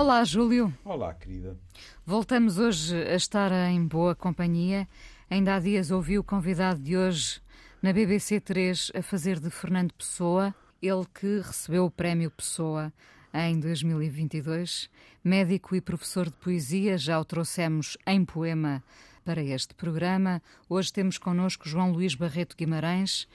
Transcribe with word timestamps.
Olá, 0.00 0.24
Júlio. 0.24 0.72
Olá, 0.82 1.12
querida. 1.12 1.58
Voltamos 2.06 2.56
hoje 2.56 2.96
a 2.96 3.16
estar 3.16 3.52
em 3.52 3.86
boa 3.86 4.14
companhia. 4.14 4.88
Ainda 5.28 5.54
há 5.54 5.60
dias 5.60 5.90
ouvi 5.90 6.18
o 6.18 6.24
convidado 6.24 6.80
de 6.80 6.96
hoje 6.96 7.38
na 7.82 7.92
BBC 7.92 8.40
3 8.40 8.92
a 8.94 9.02
fazer 9.02 9.38
de 9.38 9.50
Fernando 9.50 9.92
Pessoa, 9.92 10.54
ele 10.80 11.04
que 11.12 11.40
recebeu 11.40 11.84
o 11.84 11.90
Prémio 11.90 12.30
Pessoa 12.30 12.90
em 13.34 13.60
2022. 13.60 14.88
Médico 15.22 15.76
e 15.76 15.82
professor 15.82 16.30
de 16.30 16.36
poesia, 16.36 16.96
já 16.96 17.20
o 17.20 17.24
trouxemos 17.24 17.98
em 18.06 18.24
poema 18.24 18.82
para 19.22 19.42
este 19.42 19.74
programa. 19.74 20.40
Hoje 20.66 20.90
temos 20.90 21.18
connosco 21.18 21.68
João 21.68 21.92
Luís 21.92 22.14
Barreto 22.14 22.56
Guimarães. 22.56 23.28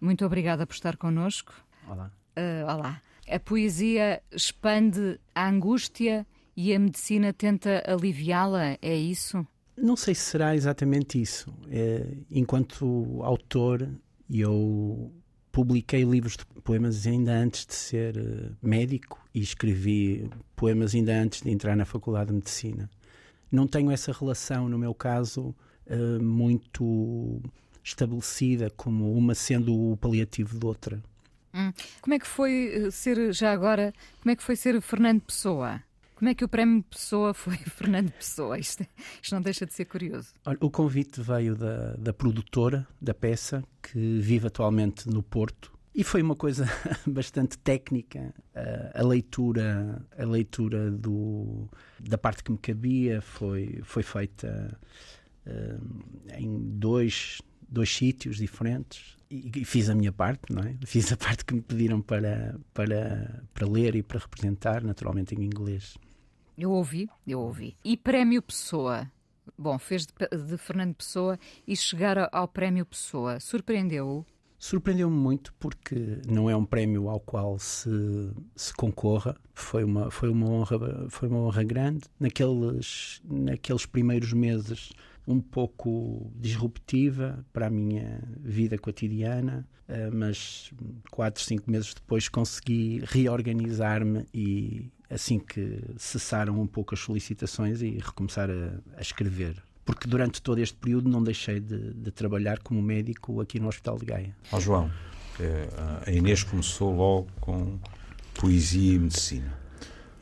Muito 0.00 0.24
obrigada 0.24 0.68
por 0.68 0.74
estar 0.74 0.96
connosco. 0.96 1.52
Olá. 1.88 2.12
Uh, 2.36 2.72
olá. 2.72 3.02
A 3.28 3.38
poesia 3.38 4.22
expande 4.32 5.18
a 5.34 5.48
angústia 5.48 6.26
e 6.56 6.74
a 6.74 6.78
medicina 6.78 7.32
tenta 7.32 7.82
aliviá-la, 7.86 8.76
é 8.82 8.94
isso? 8.94 9.46
Não 9.76 9.96
sei 9.96 10.14
se 10.14 10.22
será 10.22 10.54
exatamente 10.54 11.20
isso. 11.20 11.52
É, 11.70 12.06
enquanto 12.30 13.22
autor, 13.22 13.88
eu 14.28 15.12
publiquei 15.50 16.02
livros 16.02 16.36
de 16.36 16.44
poemas 16.62 17.06
ainda 17.06 17.32
antes 17.32 17.66
de 17.66 17.74
ser 17.74 18.16
eh, 18.16 18.50
médico 18.62 19.20
e 19.34 19.40
escrevi 19.40 20.30
poemas 20.56 20.94
ainda 20.94 21.12
antes 21.12 21.42
de 21.42 21.50
entrar 21.50 21.76
na 21.76 21.84
Faculdade 21.84 22.28
de 22.28 22.36
Medicina. 22.36 22.90
Não 23.50 23.66
tenho 23.66 23.90
essa 23.90 24.12
relação, 24.12 24.66
no 24.66 24.78
meu 24.78 24.94
caso, 24.94 25.54
eh, 25.86 26.18
muito 26.18 27.42
estabelecida 27.84 28.70
como 28.70 29.12
uma 29.12 29.34
sendo 29.34 29.92
o 29.92 29.96
paliativo 29.96 30.58
de 30.58 30.64
outra. 30.64 31.02
Hum. 31.54 31.72
Como 32.00 32.14
é 32.14 32.18
que 32.18 32.26
foi 32.26 32.72
eh, 32.74 32.90
ser, 32.90 33.32
já 33.32 33.52
agora, 33.52 33.92
como 34.20 34.32
é 34.32 34.36
que 34.36 34.42
foi 34.42 34.56
ser 34.56 34.80
Fernando 34.80 35.20
Pessoa? 35.20 35.82
Como 36.14 36.28
é 36.28 36.34
que 36.34 36.44
o 36.44 36.48
prémio 36.48 36.82
Pessoa 36.84 37.34
foi 37.34 37.56
Fernando 37.56 38.10
Pessoa? 38.12 38.58
Isto, 38.58 38.86
isto 39.20 39.34
não 39.34 39.42
deixa 39.42 39.66
de 39.66 39.72
ser 39.72 39.84
curioso. 39.84 40.32
Olha, 40.46 40.58
o 40.60 40.70
convite 40.70 41.20
veio 41.20 41.54
da, 41.54 41.94
da 41.94 42.12
produtora 42.12 42.86
da 43.00 43.12
peça, 43.12 43.62
que 43.82 44.20
vive 44.20 44.46
atualmente 44.46 45.08
no 45.08 45.22
Porto, 45.22 45.72
e 45.94 46.02
foi 46.02 46.22
uma 46.22 46.34
coisa 46.34 46.66
bastante 47.06 47.58
técnica. 47.58 48.34
A, 48.54 49.00
a 49.00 49.04
leitura, 49.04 50.02
a 50.16 50.24
leitura 50.24 50.90
do, 50.90 51.68
da 52.00 52.16
parte 52.16 52.42
que 52.42 52.50
me 52.50 52.58
cabia 52.58 53.20
foi, 53.20 53.80
foi 53.84 54.02
feita 54.02 54.78
em 56.38 56.56
dois, 56.78 57.42
dois 57.68 57.94
sítios 57.94 58.36
diferentes 58.36 59.16
e, 59.32 59.64
fiz 59.64 59.88
a 59.88 59.94
minha 59.94 60.12
parte, 60.12 60.52
não 60.52 60.62
é? 60.62 60.76
Fiz 60.84 61.10
a 61.12 61.16
parte 61.16 61.44
que 61.44 61.54
me 61.54 61.62
pediram 61.62 62.02
para, 62.02 62.58
para, 62.74 63.42
para 63.54 63.66
ler 63.66 63.96
e 63.96 64.02
para 64.02 64.18
representar, 64.18 64.82
naturalmente 64.82 65.34
em 65.34 65.42
inglês. 65.42 65.96
Eu 66.56 66.70
ouvi, 66.70 67.08
eu 67.26 67.40
ouvi. 67.40 67.76
E 67.82 67.96
Prémio 67.96 68.42
Pessoa? 68.42 69.10
Bom, 69.58 69.78
fez 69.78 70.06
de, 70.06 70.12
de 70.46 70.58
Fernando 70.58 70.94
Pessoa 70.94 71.38
e 71.66 71.74
chegar 71.74 72.28
ao 72.30 72.46
Prémio 72.46 72.84
Pessoa. 72.84 73.40
Surpreendeu-o? 73.40 74.24
Surpreendeu-me 74.58 75.16
muito 75.16 75.52
porque 75.54 76.20
não 76.28 76.48
é 76.48 76.54
um 76.54 76.64
prémio 76.64 77.08
ao 77.08 77.18
qual 77.18 77.58
se, 77.58 77.90
se 78.54 78.72
concorra. 78.72 79.36
Foi 79.52 79.82
uma, 79.82 80.08
foi, 80.08 80.28
uma 80.28 80.48
honra, 80.48 81.08
foi 81.08 81.28
uma 81.28 81.40
honra 81.40 81.64
grande. 81.64 82.04
Naqueles, 82.20 83.20
naqueles 83.24 83.86
primeiros 83.86 84.32
meses 84.32 84.92
um 85.26 85.40
pouco 85.40 86.30
disruptiva 86.36 87.44
para 87.52 87.66
a 87.66 87.70
minha 87.70 88.20
vida 88.40 88.76
cotidiana, 88.76 89.66
eh, 89.88 90.10
mas 90.10 90.72
quatro, 91.10 91.42
cinco 91.42 91.70
meses 91.70 91.94
depois 91.94 92.28
consegui 92.28 93.02
reorganizar-me 93.04 94.26
e 94.34 94.90
assim 95.08 95.38
que 95.38 95.80
cessaram 95.96 96.60
um 96.60 96.66
pouco 96.66 96.94
as 96.94 97.00
solicitações 97.00 97.82
e 97.82 97.98
recomeçar 97.98 98.50
a, 98.50 98.80
a 98.96 99.00
escrever 99.00 99.62
porque 99.84 100.06
durante 100.06 100.40
todo 100.40 100.58
este 100.58 100.76
período 100.76 101.08
não 101.08 101.22
deixei 101.22 101.58
de, 101.58 101.92
de, 101.92 102.10
trabalhar 102.12 102.60
como 102.60 102.80
médico 102.80 103.40
aqui 103.40 103.58
no 103.58 103.66
Hospital 103.66 103.98
de 103.98 104.06
Gaia. 104.06 104.36
Ó 104.52 104.56
oh, 104.56 104.60
João, 104.60 104.90
eh, 105.40 105.68
a 106.06 106.10
Inês 106.10 106.44
começou 106.44 106.94
logo 106.94 107.28
com 107.40 107.80
poesia 108.34 108.94
e 108.94 108.98
medicina. 109.00 109.52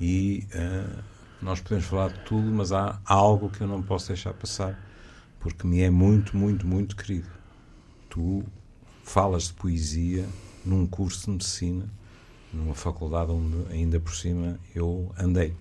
E 0.00 0.47
uh, 0.54 1.03
nós 1.42 1.60
podemos 1.60 1.84
falar 1.84 2.08
de 2.08 2.20
tudo, 2.20 2.50
mas 2.50 2.72
há 2.72 2.98
algo 3.04 3.50
que 3.50 3.60
eu 3.60 3.66
não 3.66 3.82
posso 3.82 4.08
deixar 4.08 4.32
passar 4.32 4.78
porque 5.40 5.66
me 5.66 5.80
é 5.80 5.90
muito, 5.90 6.36
muito, 6.36 6.66
muito 6.66 6.94
querido. 6.94 7.28
Tu 8.08 8.44
falas 9.02 9.44
de 9.44 9.54
poesia 9.54 10.28
num 10.64 10.86
curso 10.86 11.24
de 11.24 11.30
medicina, 11.32 11.88
numa 12.52 12.74
faculdade 12.74 13.32
onde 13.32 13.72
ainda 13.72 13.98
por 13.98 14.14
cima 14.14 14.60
eu 14.74 15.12
andei. 15.18 15.56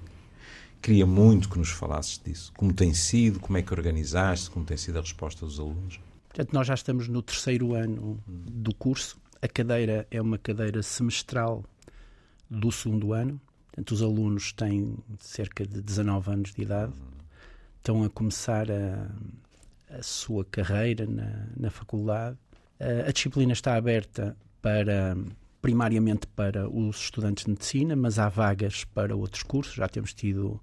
Queria 0.82 1.06
muito 1.06 1.50
que 1.50 1.58
nos 1.58 1.70
falasses 1.70 2.22
disso. 2.24 2.52
Como 2.56 2.74
tem 2.74 2.94
sido, 2.94 3.40
como 3.40 3.58
é 3.58 3.62
que 3.62 3.74
organizaste, 3.74 4.50
como 4.50 4.66
tem 4.66 4.78
sido 4.78 4.98
a 4.98 5.02
resposta 5.02 5.46
dos 5.46 5.60
alunos? 5.60 6.00
Portanto, 6.30 6.54
nós 6.54 6.68
já 6.68 6.74
estamos 6.74 7.08
no 7.08 7.22
terceiro 7.22 7.74
ano 7.74 8.20
do 8.28 8.74
curso. 8.74 9.18
A 9.42 9.48
cadeira 9.48 10.08
é 10.12 10.22
uma 10.22 10.38
cadeira 10.38 10.84
semestral 10.84 11.64
do 12.50 12.72
segundo 12.72 13.14
ano. 13.14 13.40
Portanto, 13.68 13.92
os 13.92 14.02
alunos 14.02 14.54
têm 14.54 14.98
cerca 15.20 15.66
de 15.66 15.82
19 15.82 16.32
anos 16.32 16.54
de 16.54 16.62
idade. 16.62 16.94
Estão 17.78 18.04
a 18.04 18.10
começar 18.10 18.70
a, 18.72 19.10
a 19.90 20.04
sua 20.04 20.46
carreira 20.46 21.06
na, 21.06 21.48
na 21.58 21.70
faculdade. 21.70 22.38
a 22.80 23.12
disciplina 23.12 23.54
está 23.54 23.76
aberta 23.76 24.36
para 24.62 25.16
primariamente 25.62 26.26
para 26.28 26.70
os 26.70 27.04
estudantes 27.04 27.44
de 27.44 27.52
medicina, 27.52 27.96
mas 27.96 28.18
há 28.18 28.30
vagas 28.30 28.86
para 28.86 29.16
outros 29.16 29.44
cursos. 29.44 29.76
Já 29.76 29.88
temos 29.88 30.14
tido 30.14 30.62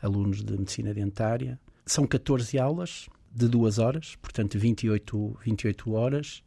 alunos 0.00 0.42
de 0.42 0.52
medicina 0.52 0.92
dentária. 0.92 1.58
São 1.86 2.06
14 2.06 2.58
aulas 2.58 3.08
de 3.32 3.48
duas 3.48 3.78
horas, 3.78 4.16
portanto 4.16 4.58
28, 4.58 5.38
28 5.44 5.92
horas. 5.92 6.42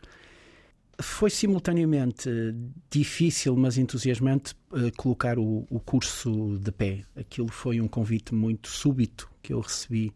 Foi 1.00 1.30
simultaneamente 1.30 2.30
difícil, 2.90 3.56
mas 3.56 3.78
entusiasmante, 3.78 4.56
uh, 4.72 4.92
colocar 4.96 5.38
o, 5.38 5.66
o 5.70 5.80
curso 5.80 6.58
de 6.60 6.72
pé. 6.72 7.04
Aquilo 7.16 7.50
foi 7.50 7.80
um 7.80 7.88
convite 7.88 8.34
muito 8.34 8.70
súbito 8.70 9.30
que 9.44 9.54
eu 9.54 9.60
recebi 9.60 10.12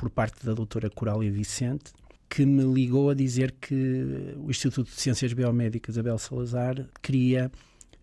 por 0.00 0.08
parte 0.08 0.46
da 0.46 0.54
doutora 0.54 0.88
Corália 0.88 1.30
Vicente, 1.30 1.92
que 2.26 2.46
me 2.46 2.64
ligou 2.64 3.10
a 3.10 3.14
dizer 3.14 3.54
que 3.60 4.34
o 4.38 4.50
Instituto 4.50 4.88
de 4.88 4.98
Ciências 4.98 5.34
Biomédicas 5.34 5.98
Abel 5.98 6.16
Salazar 6.16 6.88
queria 7.02 7.52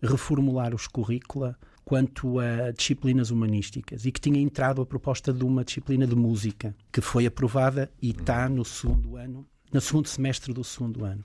reformular 0.00 0.72
os 0.76 0.86
currícula 0.86 1.58
quanto 1.84 2.38
a 2.38 2.70
disciplinas 2.70 3.32
humanísticas 3.32 4.06
e 4.06 4.12
que 4.12 4.20
tinha 4.20 4.40
entrado 4.40 4.80
a 4.80 4.86
proposta 4.86 5.32
de 5.32 5.44
uma 5.44 5.64
disciplina 5.64 6.06
de 6.06 6.14
música 6.14 6.72
que 6.92 7.00
foi 7.00 7.26
aprovada 7.26 7.90
e 8.00 8.10
está 8.10 8.48
no 8.48 8.64
segundo 8.64 9.16
ano, 9.16 9.44
no 9.72 9.80
segundo 9.80 10.06
semestre 10.06 10.52
do 10.52 10.62
segundo 10.62 11.04
ano. 11.04 11.24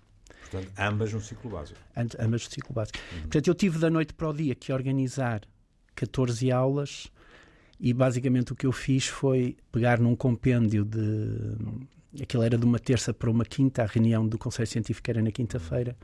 Portanto, 0.49 0.71
ambas 0.75 1.13
no 1.13 1.21
ciclo 1.21 1.51
básico. 1.51 1.79
Ambas 1.95 2.45
no 2.45 2.51
ciclo 2.51 2.73
básico. 2.73 2.97
Uhum. 2.97 3.21
Portanto, 3.21 3.47
eu 3.47 3.53
tive 3.53 3.77
da 3.77 3.91
noite 3.91 4.11
para 4.15 4.27
o 4.27 4.33
dia 4.33 4.55
que 4.55 4.73
organizar 4.73 5.41
14 5.93 6.51
aulas 6.51 7.11
e 7.83 7.91
basicamente 7.93 8.53
o 8.53 8.55
que 8.55 8.65
eu 8.65 8.71
fiz 8.71 9.07
foi 9.07 9.57
pegar 9.69 9.99
num 9.99 10.15
compêndio 10.15 10.85
de. 10.85 11.03
Aquilo 12.21 12.41
era 12.41 12.57
de 12.57 12.63
uma 12.63 12.79
terça 12.79 13.13
para 13.13 13.29
uma 13.29 13.43
quinta, 13.43 13.83
a 13.83 13.85
reunião 13.85 14.25
do 14.25 14.37
Conselho 14.37 14.67
Científico 14.67 15.11
era 15.11 15.21
na 15.21 15.31
quinta-feira, 15.31 15.97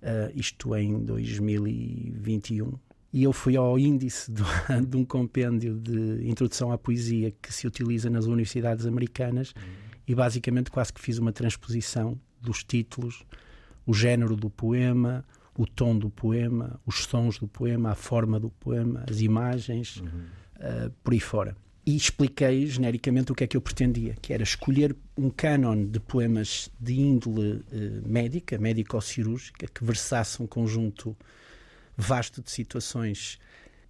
uh, 0.00 0.32
isto 0.34 0.74
em 0.74 1.04
2021. 1.04 2.72
E 3.12 3.24
eu 3.24 3.32
fui 3.34 3.58
ao 3.58 3.78
índice 3.78 4.32
de, 4.32 4.42
de, 4.88 4.96
um 4.96 5.04
compêndio 5.04 5.74
de 5.74 6.26
introdução 6.26 6.72
à 6.72 6.78
poesia 6.78 7.30
que 7.42 7.52
se 7.52 7.66
utiliza 7.66 8.08
nas 8.08 8.24
universidades 8.24 8.86
americanas 8.86 9.50
uhum. 9.50 9.62
e 10.08 10.14
basicamente 10.14 10.70
quase 10.70 10.94
que 10.94 11.00
fiz 11.00 11.18
uma 11.18 11.32
transposição 11.32 12.18
dos 12.40 12.64
títulos, 12.64 13.22
o 13.84 13.92
género 13.92 14.34
do 14.34 14.48
poema, 14.48 15.26
o 15.58 15.66
tom 15.66 15.98
do 15.98 16.08
poema, 16.08 16.80
os 16.86 17.04
sons 17.04 17.38
do 17.38 17.46
poema, 17.46 17.90
a 17.90 17.94
forma 17.94 18.40
do 18.40 18.48
poema, 18.48 19.04
as 19.06 19.20
imagens. 19.20 19.98
Uhum 19.98 20.45
uh, 20.56 20.90
por 21.02 21.12
aí 21.12 21.20
fora. 21.20 21.56
E 21.84 21.94
expliquei 21.94 22.66
genericamente 22.66 23.30
o 23.30 23.34
que 23.34 23.44
é 23.44 23.46
que 23.46 23.56
eu 23.56 23.60
pretendia, 23.60 24.16
que 24.20 24.32
era 24.32 24.42
escolher 24.42 24.96
um 25.16 25.30
cânon 25.30 25.86
de 25.86 26.00
poemas 26.00 26.68
de 26.80 26.94
índole 26.94 27.58
uh, 27.58 28.08
médica, 28.08 28.58
médico-cirúrgica, 28.58 29.66
que 29.68 29.84
versasse 29.84 30.42
um 30.42 30.46
conjunto 30.46 31.16
vasto 31.96 32.42
de 32.42 32.50
situações 32.50 33.38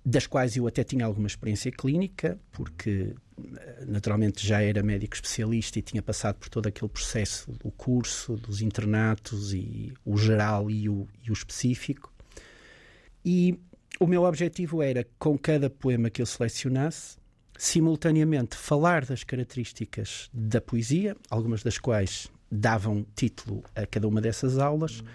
das 0.05 0.25
quais 0.25 0.57
eu 0.57 0.69
até 0.69 0.85
tinha 0.85 1.05
alguma 1.05 1.27
experiência 1.27 1.73
clínica, 1.73 2.39
porque 2.53 3.13
eh, 3.37 3.85
naturalmente 3.89 4.47
já 4.47 4.63
era 4.63 4.81
médico 4.81 5.17
especialista 5.17 5.81
e 5.81 5.83
tinha 5.83 6.01
passado 6.01 6.37
por 6.37 6.49
todo 6.49 6.69
aquele 6.69 6.89
processo 6.89 7.51
do 7.51 7.73
curso, 7.73 8.37
dos 8.37 8.63
internatos 8.63 9.53
e 9.53 9.93
o 10.05 10.17
geral 10.17 10.71
e 10.71 10.89
o, 10.89 11.09
e 11.25 11.31
o 11.31 11.33
específico. 11.33 12.13
E 13.25 13.59
o 13.99 14.07
meu 14.07 14.25
objetivo 14.25 14.83
era, 14.83 15.07
com 15.19 15.39
cada 15.39 15.71
poema 15.71 16.11
que 16.11 16.21
eu 16.21 16.27
selecionasse, 16.27 17.17
simultaneamente 17.59 18.57
falar 18.57 19.05
das 19.05 19.25
características 19.25 20.29
da 20.33 20.61
poesia, 20.61 21.17
algumas 21.31 21.63
das 21.63 21.79
quais 21.79 22.31
davam 22.51 23.07
título 23.15 23.65
a 23.75 23.87
cada 23.87 24.07
uma 24.07 24.21
dessas 24.21 24.59
aulas, 24.59 25.01
uhum. 25.01 25.07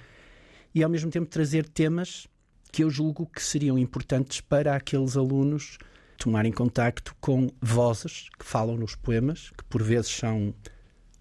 e 0.74 0.84
ao 0.84 0.90
mesmo 0.90 1.12
tempo 1.12 1.28
trazer 1.28 1.68
temas 1.70 2.28
que 2.72 2.84
eu 2.84 2.90
julgo 2.90 3.26
que 3.26 3.44
seriam 3.44 3.78
importantes 3.78 4.42
para 4.42 4.76
aqueles 4.76 5.16
alunos 5.16 5.78
tomarem 6.18 6.52
contacto 6.52 7.16
com 7.20 7.50
vozes 7.62 8.30
que 8.38 8.46
falam 8.46 8.78
nos 8.78 8.96
poemas, 8.96 9.50
que 9.58 9.64
por 9.66 9.84
vezes 9.84 10.12
são 10.12 10.54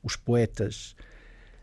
os 0.02 0.16
poetas 0.16 0.94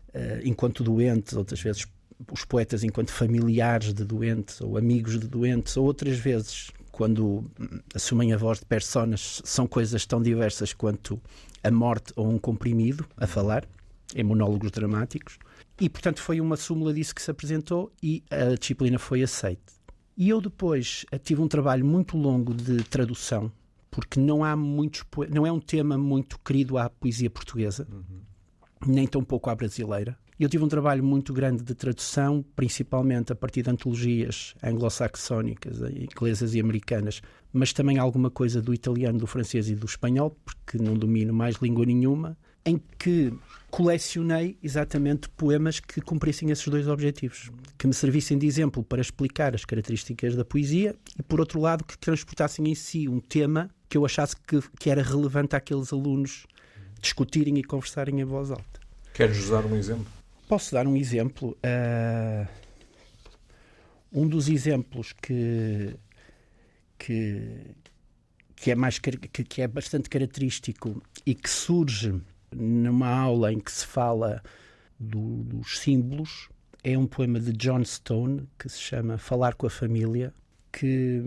uh, 0.08 0.40
enquanto 0.44 0.84
doentes, 0.84 1.34
outras 1.34 1.60
vezes 1.60 1.86
os 2.32 2.44
poetas 2.44 2.82
enquanto 2.82 3.10
familiares 3.10 3.92
de 3.92 4.04
doentes 4.04 4.60
ou 4.60 4.76
amigos 4.76 5.18
de 5.18 5.28
doentes, 5.28 5.76
ou 5.76 5.86
outras 5.86 6.18
vezes 6.18 6.70
quando 6.90 7.48
assumem 7.94 8.32
a 8.32 8.36
voz 8.36 8.58
de 8.58 8.66
personas 8.66 9.40
são 9.44 9.68
coisas 9.68 10.04
tão 10.04 10.20
diversas 10.20 10.72
quanto 10.72 11.20
a 11.62 11.70
morte 11.70 12.12
ou 12.16 12.28
um 12.28 12.38
comprimido 12.38 13.06
a 13.16 13.26
falar, 13.26 13.64
em 14.16 14.24
monólogos 14.24 14.70
dramáticos. 14.70 15.38
E, 15.80 15.88
portanto, 15.88 16.20
foi 16.20 16.40
uma 16.40 16.56
súmula 16.56 16.92
disso 16.92 17.14
que 17.14 17.22
se 17.22 17.30
apresentou 17.30 17.92
e 18.02 18.24
a 18.30 18.56
disciplina 18.56 18.98
foi 18.98 19.22
aceita. 19.22 19.72
E 20.16 20.28
eu 20.28 20.40
depois 20.40 21.06
eh, 21.12 21.18
tive 21.18 21.40
um 21.40 21.46
trabalho 21.46 21.84
muito 21.84 22.16
longo 22.16 22.52
de 22.52 22.82
tradução, 22.82 23.52
porque 23.88 24.18
não 24.18 24.42
há 24.42 24.56
muitos 24.56 25.04
não 25.30 25.46
é 25.46 25.52
um 25.52 25.60
tema 25.60 25.96
muito 25.96 26.36
querido 26.40 26.76
à 26.76 26.90
poesia 26.90 27.30
portuguesa, 27.30 27.86
uhum. 27.88 28.22
nem 28.84 29.06
tão 29.06 29.22
pouco 29.22 29.48
à 29.48 29.54
brasileira. 29.54 30.18
Eu 30.38 30.48
tive 30.48 30.62
um 30.62 30.68
trabalho 30.68 31.02
muito 31.02 31.32
grande 31.32 31.64
de 31.64 31.74
tradução, 31.74 32.44
principalmente 32.54 33.32
a 33.32 33.34
partir 33.34 33.62
de 33.62 33.70
antologias 33.70 34.54
anglo-saxónicas, 34.62 35.82
eh, 35.82 36.04
inglesas 36.04 36.54
e 36.54 36.60
americanas, 36.60 37.20
mas 37.52 37.72
também 37.72 37.98
alguma 37.98 38.30
coisa 38.30 38.62
do 38.62 38.72
italiano, 38.72 39.18
do 39.18 39.26
francês 39.26 39.68
e 39.68 39.74
do 39.74 39.84
espanhol, 39.84 40.38
porque 40.44 40.78
não 40.78 40.94
domino 40.94 41.34
mais 41.34 41.56
língua 41.56 41.84
nenhuma, 41.84 42.38
em 42.64 42.80
que 42.96 43.32
colecionei 43.68 44.56
exatamente 44.62 45.28
poemas 45.30 45.80
que 45.80 46.00
cumprissem 46.00 46.50
esses 46.50 46.68
dois 46.68 46.86
objetivos, 46.86 47.50
que 47.76 47.88
me 47.88 47.94
servissem 47.94 48.38
de 48.38 48.46
exemplo 48.46 48.84
para 48.84 49.00
explicar 49.00 49.56
as 49.56 49.64
características 49.64 50.36
da 50.36 50.44
poesia 50.44 50.94
e, 51.18 51.22
por 51.22 51.40
outro 51.40 51.60
lado, 51.60 51.82
que 51.82 51.98
transportassem 51.98 52.68
em 52.68 52.76
si 52.76 53.08
um 53.08 53.18
tema 53.18 53.70
que 53.88 53.98
eu 53.98 54.04
achasse 54.04 54.36
que, 54.36 54.60
que 54.78 54.88
era 54.88 55.02
relevante 55.02 55.56
àqueles 55.56 55.92
alunos 55.92 56.46
discutirem 57.00 57.58
e 57.58 57.64
conversarem 57.64 58.20
em 58.20 58.24
voz 58.24 58.52
alta. 58.52 58.78
Queres 59.12 59.36
usar 59.38 59.64
um 59.66 59.74
exemplo? 59.74 60.17
Posso 60.48 60.72
dar 60.72 60.86
um 60.86 60.96
exemplo. 60.96 61.56
Uh, 61.58 62.48
um 64.10 64.26
dos 64.26 64.48
exemplos 64.48 65.12
que, 65.12 65.94
que, 66.98 67.74
que, 68.56 68.70
é 68.70 68.74
mais, 68.74 68.98
que, 68.98 69.10
que 69.12 69.60
é 69.60 69.68
bastante 69.68 70.08
característico 70.08 71.02
e 71.26 71.34
que 71.34 71.50
surge 71.50 72.18
numa 72.50 73.08
aula 73.08 73.52
em 73.52 73.60
que 73.60 73.70
se 73.70 73.86
fala 73.86 74.42
do, 74.98 75.42
dos 75.44 75.80
símbolos 75.80 76.48
é 76.82 76.96
um 76.96 77.06
poema 77.06 77.38
de 77.38 77.52
John 77.52 77.84
Stone 77.84 78.48
que 78.58 78.70
se 78.70 78.80
chama 78.80 79.18
Falar 79.18 79.54
com 79.54 79.66
a 79.66 79.70
Família, 79.70 80.32
que, 80.72 81.22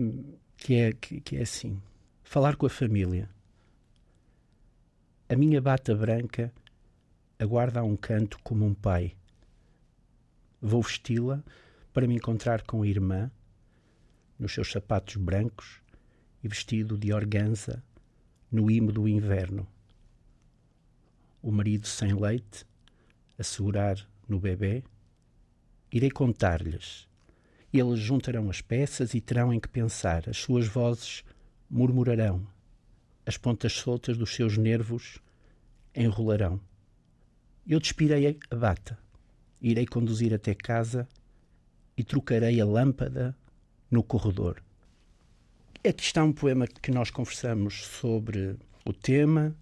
que, 0.56 0.74
é, 0.74 0.92
que, 0.92 1.20
que 1.20 1.36
é 1.36 1.42
assim: 1.42 1.80
Falar 2.24 2.56
com 2.56 2.66
a 2.66 2.70
família. 2.70 3.30
A 5.28 5.36
minha 5.36 5.60
bata 5.60 5.94
branca 5.94 6.52
aguarda 7.42 7.80
a 7.80 7.82
um 7.82 7.96
canto 7.96 8.38
como 8.42 8.64
um 8.64 8.72
pai. 8.72 9.16
Vou 10.60 10.80
vesti-la 10.80 11.42
para 11.92 12.06
me 12.06 12.14
encontrar 12.14 12.62
com 12.62 12.82
a 12.82 12.86
irmã, 12.86 13.30
nos 14.38 14.54
seus 14.54 14.70
sapatos 14.70 15.16
brancos 15.16 15.82
e 16.42 16.48
vestido 16.48 16.96
de 16.96 17.12
organza, 17.12 17.82
no 18.50 18.70
imo 18.70 18.92
do 18.92 19.08
inverno. 19.08 19.66
O 21.42 21.50
marido 21.50 21.86
sem 21.86 22.14
leite, 22.14 22.64
a 23.38 23.42
segurar 23.42 23.96
no 24.28 24.38
bebê. 24.38 24.84
Irei 25.90 26.10
contar-lhes. 26.10 27.08
Eles 27.72 27.98
juntarão 27.98 28.48
as 28.48 28.60
peças 28.60 29.14
e 29.14 29.20
terão 29.20 29.52
em 29.52 29.58
que 29.58 29.68
pensar. 29.68 30.28
As 30.28 30.36
suas 30.36 30.66
vozes 30.68 31.24
murmurarão. 31.68 32.46
As 33.26 33.36
pontas 33.36 33.72
soltas 33.72 34.16
dos 34.16 34.34
seus 34.34 34.56
nervos 34.56 35.18
enrolarão. 35.94 36.60
Eu 37.66 37.78
despirei 37.78 38.38
a 38.50 38.56
bata, 38.56 38.98
irei 39.60 39.86
conduzir 39.86 40.34
até 40.34 40.52
casa 40.52 41.06
e 41.96 42.02
trocarei 42.02 42.60
a 42.60 42.64
lâmpada 42.64 43.36
no 43.88 44.02
corredor. 44.02 44.60
Aqui 45.86 46.02
está 46.02 46.24
um 46.24 46.32
poema 46.32 46.66
que 46.66 46.90
nós 46.90 47.10
conversamos 47.10 47.84
sobre 47.84 48.56
o 48.84 48.92
tema, 48.92 49.54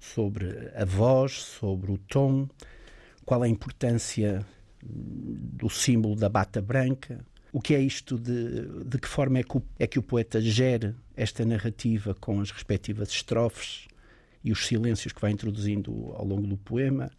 sobre 0.00 0.72
a 0.74 0.84
voz, 0.84 1.32
sobre 1.32 1.92
o 1.92 1.98
tom, 1.98 2.48
qual 3.24 3.42
a 3.42 3.48
importância 3.48 4.44
do 4.82 5.68
símbolo 5.68 6.16
da 6.16 6.28
bata 6.28 6.60
branca, 6.60 7.24
o 7.52 7.60
que 7.60 7.74
é 7.74 7.80
isto 7.80 8.18
de, 8.18 8.84
de 8.84 8.98
que 8.98 9.08
forma 9.08 9.38
é 9.38 9.42
que, 9.44 9.56
o, 9.56 9.62
é 9.78 9.86
que 9.86 9.98
o 9.98 10.02
poeta 10.02 10.40
gera 10.40 10.96
esta 11.16 11.44
narrativa 11.44 12.12
com 12.14 12.40
as 12.40 12.50
respectivas 12.50 13.08
estrofes 13.10 13.86
e 14.42 14.50
os 14.50 14.66
silêncios 14.66 15.12
que 15.12 15.20
vai 15.20 15.30
introduzindo 15.30 16.12
ao 16.14 16.24
longo 16.24 16.46
do 16.46 16.56
poema 16.56 17.10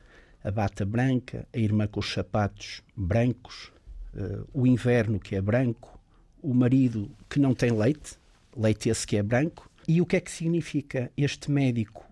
a 0.43 0.51
bata 0.51 0.85
branca, 0.85 1.47
a 1.53 1.57
irmã 1.57 1.87
com 1.87 1.99
os 1.99 2.11
sapatos 2.11 2.81
brancos, 2.95 3.71
uh, 4.13 4.47
o 4.53 4.65
inverno 4.65 5.19
que 5.19 5.35
é 5.35 5.41
branco, 5.41 5.99
o 6.41 6.53
marido 6.53 7.11
que 7.29 7.39
não 7.39 7.53
tem 7.53 7.71
leite, 7.71 8.17
leite 8.55 8.89
esse 8.89 9.05
que 9.05 9.17
é 9.17 9.23
branco. 9.23 9.69
E 9.87 10.01
o 10.01 10.05
que 10.05 10.17
é 10.17 10.21
que 10.21 10.31
significa 10.31 11.11
este 11.15 11.49
médico 11.49 12.05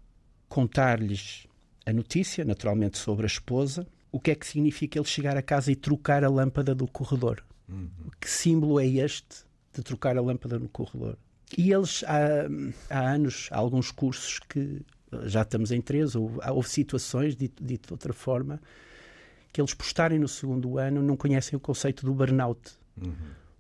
contar-lhes 0.48 1.48
a 1.86 1.94
notícia, 1.94 2.44
naturalmente 2.44 2.98
sobre 2.98 3.26
a 3.26 3.28
esposa? 3.28 3.88
O 4.12 4.20
que 4.20 4.32
é 4.32 4.36
que 4.36 4.48
significa 4.48 4.98
ele 4.98 5.08
chegar 5.08 5.38
a 5.38 5.42
casa 5.42 5.72
e 5.72 5.76
trocar 5.76 6.24
a 6.24 6.30
lâmpada 6.30 6.74
do 6.74 6.88
corredor? 6.88 7.44
Uhum. 7.68 7.90
Que 8.20 8.30
símbolo 8.30 8.80
é 8.80 8.88
este 8.88 9.44
de 9.74 9.82
trocar 9.84 10.18
a 10.18 10.22
lâmpada 10.22 10.58
no 10.58 10.70
corredor? 10.70 11.18
E 11.58 11.72
eles, 11.72 12.04
há, 12.08 12.48
há 12.90 13.00
anos, 13.12 13.50
há 13.52 13.58
alguns 13.58 13.92
cursos 13.92 14.40
que 14.40 14.82
já 15.26 15.42
estamos 15.42 15.72
em 15.72 15.82
três, 15.82 16.16
houve, 16.16 16.40
houve 16.50 16.70
situações, 16.70 17.36
dito, 17.36 17.64
dito 17.64 17.88
de 17.88 17.94
outra 17.94 18.14
forma, 18.14 18.62
que 19.52 19.62
eles 19.62 19.74
postarem 19.74 20.20
no 20.20 20.28
segundo 20.28 20.78
ano 20.78 21.02
não 21.02 21.16
conhecem 21.16 21.56
o 21.56 21.60
conceito 21.60 22.06
do 22.06 22.14
burnout. 22.14 22.72
Uhum. 23.02 23.14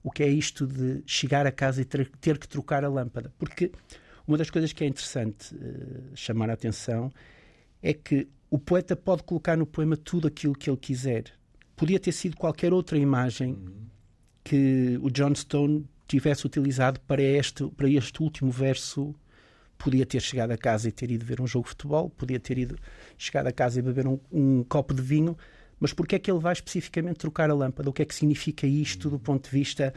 O 0.03 0.11
que 0.11 0.23
é 0.23 0.27
isto 0.27 0.67
de 0.67 1.01
chegar 1.05 1.47
a 1.47 1.51
casa 1.51 1.81
e 1.81 1.85
ter, 1.85 2.09
ter, 2.19 2.37
que 2.37 2.47
trocar 2.47 2.83
a 2.83 2.89
lâmpada? 2.89 3.33
Porque 3.39 3.71
uma 4.27 4.37
das 4.37 4.49
coisas 4.49 4.73
que 4.73 4.83
é 4.83 4.87
interessante 4.87 5.55
uh, 5.55 6.11
chamar 6.13 6.49
a 6.49 6.53
atenção 6.53 7.11
é 7.81 7.93
que 7.93 8.27
o 8.49 8.59
poeta 8.59 8.95
pode 8.95 9.23
colocar 9.23 9.57
no 9.57 9.65
poema 9.65 9.95
tudo 9.95 10.27
aquilo 10.27 10.53
que 10.53 10.69
ele 10.69 10.77
quiser. 10.77 11.31
Podia 11.75 11.99
ter 11.99 12.11
sido 12.11 12.35
qualquer 12.35 12.73
outra 12.73 12.97
imagem 12.97 13.53
uhum. 13.53 13.87
que 14.43 14.99
o 15.01 15.09
John 15.09 15.33
Stone 15.33 15.85
tivesse 16.07 16.45
utilizado 16.45 16.99
para 17.01 17.21
este, 17.21 17.67
para 17.71 17.89
este 17.89 18.21
último 18.21 18.51
verso 18.51 19.15
podia 19.77 20.05
ter 20.05 20.21
chegado 20.21 20.51
a 20.51 20.57
casa 20.57 20.89
e 20.89 20.91
ter 20.91 21.11
ido 21.11 21.25
ver 21.25 21.41
um 21.41 21.47
jogo 21.47 21.65
de 21.65 21.69
futebol, 21.69 22.09
podia 22.09 22.39
ter 22.39 22.57
ido 22.57 22.77
chegado 23.17 23.47
a 23.47 23.51
casa 23.51 23.79
e 23.79 23.81
beber 23.81 24.07
um, 24.07 24.19
um 24.31 24.63
copo 24.63 24.93
de 24.93 25.01
vinho, 25.01 25.37
mas 25.79 25.93
porque 25.93 26.15
é 26.15 26.19
que 26.19 26.31
ele 26.31 26.39
vai 26.39 26.53
especificamente 26.53 27.17
trocar 27.17 27.49
a 27.49 27.53
lâmpada? 27.53 27.89
O 27.89 27.93
que 27.93 28.01
é 28.01 28.05
que 28.05 28.15
significa 28.15 28.65
isto 28.65 29.09
do 29.09 29.19
ponto 29.19 29.45
de 29.45 29.51
vista 29.51 29.93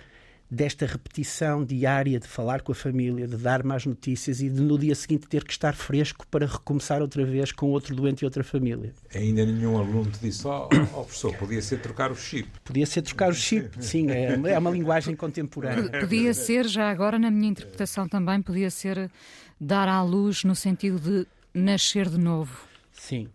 desta 0.50 0.86
repetição 0.86 1.64
diária 1.64 2.18
de 2.18 2.26
falar 2.26 2.62
com 2.62 2.72
a 2.72 2.74
família, 2.74 3.26
de 3.26 3.36
dar 3.36 3.62
mais 3.62 3.84
notícias 3.84 4.40
e 4.40 4.48
de 4.48 4.60
no 4.60 4.78
dia 4.78 4.94
seguinte 4.94 5.26
ter 5.26 5.44
que 5.44 5.52
estar 5.52 5.74
fresco 5.74 6.26
para 6.28 6.46
recomeçar 6.46 7.02
outra 7.02 7.24
vez 7.24 7.52
com 7.52 7.70
outro 7.70 7.94
doente 7.94 8.22
e 8.22 8.24
outra 8.24 8.42
família. 8.42 8.94
Ainda 9.14 9.44
nenhum 9.44 9.78
aluno 9.78 10.10
te 10.10 10.20
disse, 10.20 10.46
ó 10.46 10.68
oh, 10.72 11.00
oh, 11.00 11.04
professor, 11.04 11.34
podia 11.36 11.60
ser 11.60 11.80
trocar 11.80 12.10
o 12.10 12.16
chip. 12.16 12.48
Podia 12.64 12.86
ser 12.86 13.02
trocar 13.02 13.30
o 13.30 13.34
chip, 13.34 13.70
sim, 13.84 14.10
é, 14.10 14.32
é 14.52 14.58
uma 14.58 14.70
linguagem 14.70 15.14
contemporânea. 15.14 15.90
Podia 16.00 16.32
ser, 16.32 16.66
já 16.66 16.90
agora 16.90 17.18
na 17.18 17.30
minha 17.30 17.50
interpretação 17.50 18.08
também, 18.08 18.40
podia 18.40 18.70
ser 18.70 19.10
dar 19.60 19.88
à 19.88 20.02
luz 20.02 20.44
no 20.44 20.54
sentido 20.54 20.98
de 20.98 21.26
nascer 21.52 22.08
de 22.08 22.18
novo. 22.18 22.56
Sim. 22.92 23.28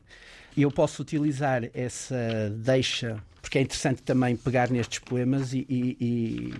E 0.55 0.61
eu 0.61 0.71
posso 0.71 1.01
utilizar 1.01 1.63
essa 1.73 2.15
deixa, 2.55 3.17
porque 3.41 3.57
é 3.57 3.61
interessante 3.61 4.01
também 4.03 4.35
pegar 4.35 4.69
nestes 4.69 4.99
poemas 4.99 5.53
e, 5.53 5.65
e, 5.69 5.97
e, 5.99 6.53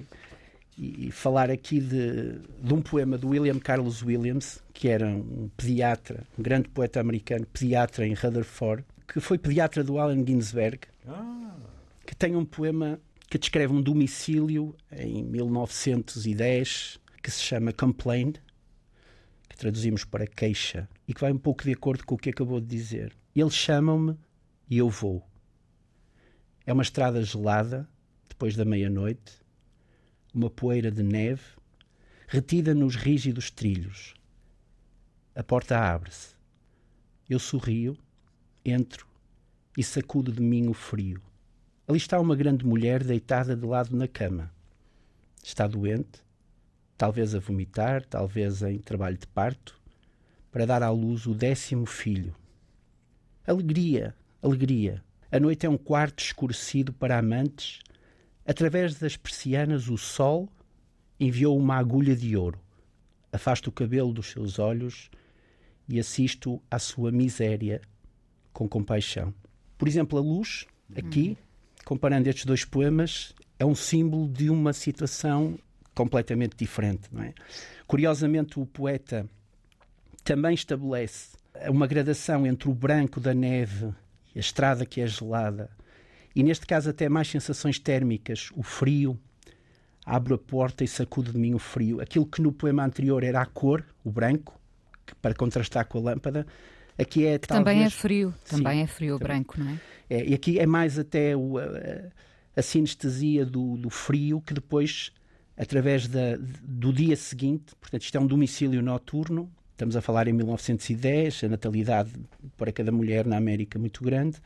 e 0.77 1.11
falar 1.11 1.51
aqui 1.51 1.79
de, 1.79 2.39
de, 2.61 2.73
um 2.73 2.81
poema 2.81 3.17
do 3.17 3.29
William 3.29 3.59
Carlos 3.59 4.01
Williams, 4.01 4.63
que 4.73 4.87
era 4.87 5.07
um 5.07 5.49
pediatra, 5.55 6.23
um 6.37 6.41
grande 6.41 6.69
poeta 6.69 6.99
americano, 6.99 7.45
pediatra 7.45 8.07
em 8.07 8.13
Rutherford, 8.13 8.83
que 9.07 9.19
foi 9.19 9.37
pediatra 9.37 9.83
do 9.83 9.99
Allen 9.99 10.25
Ginsberg, 10.25 10.79
ah. 11.07 11.55
que 12.05 12.15
tem 12.15 12.35
um 12.35 12.45
poema 12.45 12.99
que 13.29 13.37
descreve 13.37 13.73
um 13.73 13.81
domicílio 13.81 14.75
em 14.91 15.23
1910 15.23 16.99
que 17.21 17.31
se 17.31 17.41
chama 17.41 17.71
Complained, 17.71 18.41
que 19.47 19.55
traduzimos 19.55 20.03
para 20.03 20.27
queixa 20.27 20.89
e 21.07 21.13
que 21.13 21.21
vai 21.21 21.31
um 21.31 21.37
pouco 21.37 21.63
de 21.63 21.71
acordo 21.71 22.05
com 22.05 22.15
o 22.15 22.17
que 22.17 22.29
acabou 22.29 22.59
de 22.59 22.67
dizer. 22.67 23.15
Eles 23.35 23.53
chamam-me 23.53 24.17
e 24.69 24.77
eu 24.77 24.89
vou. 24.89 25.25
É 26.65 26.73
uma 26.73 26.83
estrada 26.83 27.23
gelada, 27.23 27.87
depois 28.27 28.55
da 28.55 28.65
meia-noite, 28.65 29.42
uma 30.33 30.49
poeira 30.49 30.89
de 30.89 31.03
neve, 31.03 31.43
retida 32.27 32.73
nos 32.73 32.95
rígidos 32.95 33.51
trilhos. 33.51 34.13
A 35.35 35.43
porta 35.43 35.77
abre-se. 35.77 36.35
Eu 37.29 37.39
sorrio, 37.39 37.97
entro 38.65 39.07
e 39.77 39.83
sacudo 39.83 40.31
de 40.31 40.41
mim 40.41 40.67
o 40.67 40.73
frio. 40.73 41.21
Ali 41.87 41.97
está 41.97 42.19
uma 42.19 42.35
grande 42.35 42.65
mulher 42.65 43.03
deitada 43.03 43.55
de 43.55 43.65
lado 43.65 43.95
na 43.95 44.07
cama. 44.07 44.51
Está 45.43 45.67
doente, 45.67 46.23
talvez 46.97 47.35
a 47.35 47.39
vomitar, 47.39 48.05
talvez 48.05 48.61
em 48.61 48.79
trabalho 48.79 49.17
de 49.17 49.27
parto, 49.27 49.79
para 50.51 50.65
dar 50.65 50.81
à 50.81 50.89
luz 50.89 51.25
o 51.25 51.33
décimo 51.33 51.85
filho. 51.85 52.35
Alegria, 53.45 54.15
alegria. 54.41 55.03
A 55.31 55.39
noite 55.39 55.65
é 55.65 55.69
um 55.69 55.77
quarto 55.77 56.23
escurecido 56.23 56.93
para 56.93 57.17
amantes. 57.17 57.79
Através 58.45 58.95
das 58.95 59.15
persianas, 59.15 59.87
o 59.87 59.97
sol 59.97 60.49
enviou 61.19 61.57
uma 61.57 61.75
agulha 61.75 62.15
de 62.15 62.35
ouro. 62.35 62.59
Afasta 63.31 63.69
o 63.69 63.71
cabelo 63.71 64.13
dos 64.13 64.27
seus 64.27 64.59
olhos 64.59 65.09
e 65.87 65.99
assisto 65.99 66.61
à 66.69 66.77
sua 66.77 67.11
miséria 67.11 67.81
com 68.51 68.67
compaixão. 68.67 69.33
Por 69.77 69.87
exemplo, 69.87 70.17
a 70.17 70.21
luz, 70.21 70.65
aqui, 70.95 71.37
comparando 71.83 72.29
estes 72.29 72.45
dois 72.45 72.63
poemas, 72.63 73.33
é 73.57 73.65
um 73.65 73.75
símbolo 73.75 74.27
de 74.27 74.49
uma 74.49 74.73
situação 74.73 75.57
completamente 75.95 76.55
diferente. 76.55 77.03
Não 77.11 77.23
é? 77.23 77.33
Curiosamente, 77.87 78.59
o 78.59 78.65
poeta 78.65 79.27
também 80.23 80.53
estabelece 80.53 81.37
uma 81.69 81.87
gradação 81.87 82.45
entre 82.45 82.69
o 82.69 82.73
branco 82.73 83.19
da 83.19 83.33
neve 83.33 83.93
e 84.33 84.39
a 84.39 84.41
estrada 84.41 84.85
que 84.85 85.01
é 85.01 85.07
gelada, 85.07 85.69
e 86.35 86.43
neste 86.43 86.65
caso 86.65 86.89
até 86.89 87.07
mais 87.07 87.27
sensações 87.27 87.79
térmicas, 87.79 88.49
o 88.55 88.63
frio, 88.63 89.19
abro 90.05 90.35
a 90.35 90.37
porta 90.37 90.83
e 90.83 90.87
sacudo 90.87 91.31
de 91.31 91.37
mim 91.37 91.53
o 91.53 91.59
frio. 91.59 92.01
Aquilo 92.01 92.25
que 92.25 92.41
no 92.41 92.51
poema 92.51 92.83
anterior 92.83 93.23
era 93.23 93.41
a 93.41 93.45
cor, 93.45 93.85
o 94.03 94.11
branco, 94.11 94.59
para 95.21 95.33
contrastar 95.33 95.85
com 95.85 95.99
a 95.99 96.01
lâmpada, 96.01 96.45
aqui 96.97 97.25
é 97.25 97.37
que 97.37 97.47
talvez... 97.47 97.65
também 97.65 97.85
é 97.85 97.89
frio, 97.89 98.33
também 98.47 98.77
Sim, 98.77 98.83
é 98.83 98.87
frio 98.87 99.15
o 99.15 99.19
branco, 99.19 99.59
não 99.59 99.71
é? 99.71 99.79
é? 100.09 100.29
E 100.29 100.33
aqui 100.33 100.59
é 100.59 100.65
mais 100.65 100.97
até 100.97 101.35
o, 101.35 101.57
a, 101.57 101.63
a 102.55 102.61
sinestesia 102.61 103.45
do, 103.45 103.77
do 103.77 103.89
frio 103.89 104.41
que 104.41 104.53
depois, 104.53 105.11
através 105.57 106.07
da, 106.07 106.37
do 106.61 106.91
dia 106.91 107.15
seguinte, 107.15 107.75
portanto 107.79 108.01
isto 108.01 108.17
é 108.17 108.19
um 108.19 108.27
domicílio 108.27 108.81
noturno, 108.81 109.51
estamos 109.71 109.95
a 109.95 110.01
falar 110.01 110.27
em 110.27 110.33
1910, 110.33 111.43
a 111.43 111.49
natalidade 111.49 112.11
para 112.57 112.71
cada 112.71 112.91
mulher 112.91 113.25
na 113.25 113.37
América 113.37 113.77
muito 113.77 114.03
grande, 114.03 114.37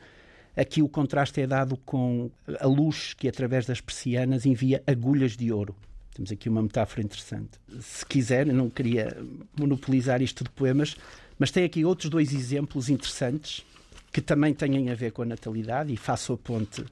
Aqui 0.56 0.82
o 0.82 0.88
contraste 0.88 1.40
é 1.40 1.46
dado 1.46 1.76
com 1.76 2.30
a 2.60 2.66
luz 2.66 3.14
que, 3.14 3.28
através 3.28 3.66
das 3.66 3.80
persianas, 3.80 4.44
envia 4.44 4.82
agulhas 4.86 5.36
de 5.36 5.52
ouro. 5.52 5.74
Temos 6.14 6.32
aqui 6.32 6.48
uma 6.48 6.62
metáfora 6.62 7.02
interessante. 7.02 7.60
Se 7.80 8.04
quiser, 8.04 8.44
não 8.46 8.68
queria 8.68 9.16
monopolizar 9.56 10.20
isto 10.20 10.42
de 10.42 10.50
poemas, 10.50 10.96
mas 11.38 11.52
tem 11.52 11.64
aqui 11.64 11.84
outros 11.84 12.10
dois 12.10 12.32
exemplos 12.32 12.88
interessantes 12.88 13.64
que 14.12 14.20
também 14.20 14.52
têm 14.52 14.90
a 14.90 14.94
ver 14.94 15.12
com 15.12 15.22
a 15.22 15.26
natalidade 15.26 15.92
e 15.92 15.96
faço 15.96 16.32
a 16.32 16.36
ponte 16.36 16.84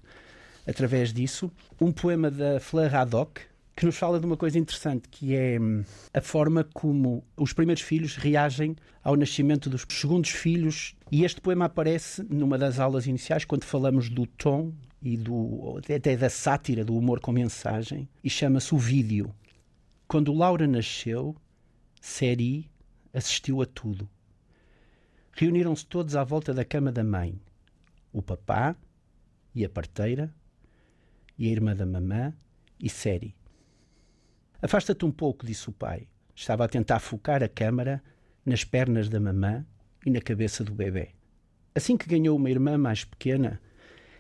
através 0.67 1.13
disso. 1.13 1.51
Um 1.81 1.91
poema 1.91 2.31
da 2.31 2.61
Fleur 2.61 2.95
Haddock, 2.95 3.41
que 3.76 3.85
nos 3.85 3.99
fala 3.99 4.18
de 4.18 4.25
uma 4.25 4.38
coisa 4.38 4.59
interessante, 4.59 5.06
que 5.06 5.37
é 5.37 5.61
hum, 5.61 5.85
a 6.14 6.21
forma 6.23 6.64
como 6.64 7.23
os 7.37 7.52
primeiros 7.52 7.83
filhos 7.83 8.16
reagem 8.16 8.75
ao 9.04 9.14
nascimento 9.16 9.68
dos 9.68 9.85
segundos 9.87 10.30
filhos. 10.30 10.97
E 11.12 11.25
este 11.25 11.42
poema 11.42 11.66
aparece 11.66 12.23
numa 12.23 12.56
das 12.56 12.80
aulas 12.80 13.06
iniciais, 13.06 13.45
quando 13.45 13.64
falamos 13.64 14.09
do 14.09 14.26
tom 14.26 14.73
e 15.02 15.18
do, 15.18 15.78
até 15.78 16.16
da 16.16 16.30
sátira, 16.30 16.87
do 16.87 16.97
humor 16.97 17.21
com 17.21 17.33
mensagem, 17.33 18.09
e 18.25 18.30
chama-se 18.30 18.75
O 18.75 18.78
Vídeo. 18.78 19.35
Quando 20.09 20.33
Laura 20.33 20.66
nasceu, 20.66 21.37
Seri 22.00 22.71
assistiu 23.12 23.61
a 23.61 23.66
tudo. 23.66 24.09
Reuniram-se 25.33 25.85
todos 25.85 26.16
à 26.16 26.25
volta 26.25 26.54
da 26.54 26.64
cama 26.64 26.90
da 26.90 27.04
mãe. 27.04 27.38
O 28.11 28.23
papá 28.23 28.75
e 29.54 29.66
a 29.66 29.68
parteira, 29.68 30.35
e 31.38 31.47
a 31.47 31.50
irmã 31.50 31.76
da 31.76 31.85
mamã, 31.85 32.33
e 32.80 32.88
Seri. 32.88 33.36
Afasta-te 34.67 35.05
um 35.05 35.13
pouco, 35.13 35.47
disse 35.47 35.69
o 35.69 35.73
pai. 35.73 36.09
Estava 36.35 36.65
a 36.65 36.69
tentar 36.69 36.99
focar 36.99 37.41
a 37.41 37.49
câmara 37.49 38.03
nas 38.45 38.65
pernas 38.65 39.09
da 39.09 39.21
mamã 39.21 39.65
e 40.05 40.11
na 40.11 40.21
cabeça 40.21 40.65
do 40.65 40.75
bebê. 40.75 41.11
Assim 41.73 41.97
que 41.97 42.09
ganhou 42.09 42.37
uma 42.37 42.51
irmã 42.51 42.77
mais 42.77 43.05
pequena 43.05 43.61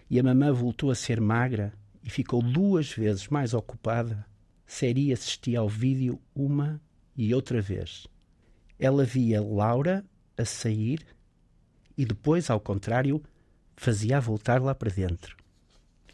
e 0.08 0.20
a 0.20 0.22
mamã 0.22 0.52
voltou 0.52 0.92
a 0.92 0.94
ser 0.94 1.20
magra 1.20 1.72
e 2.00 2.08
ficou 2.08 2.40
duas 2.40 2.92
vezes 2.92 3.26
mais 3.26 3.54
ocupada, 3.54 4.24
Seri 4.64 5.12
assistia 5.12 5.58
ao 5.58 5.68
vídeo 5.68 6.22
uma 6.32 6.80
e 7.16 7.34
outra 7.34 7.60
vez. 7.60 8.06
Ela 8.78 9.04
via 9.04 9.42
Laura 9.42 10.04
a 10.38 10.44
sair 10.44 11.04
e 11.98 12.04
depois, 12.04 12.50
ao 12.50 12.60
contrário, 12.60 13.20
fazia-a 13.74 14.20
voltar 14.20 14.62
lá 14.62 14.76
para 14.76 14.92
dentro. 14.92 15.36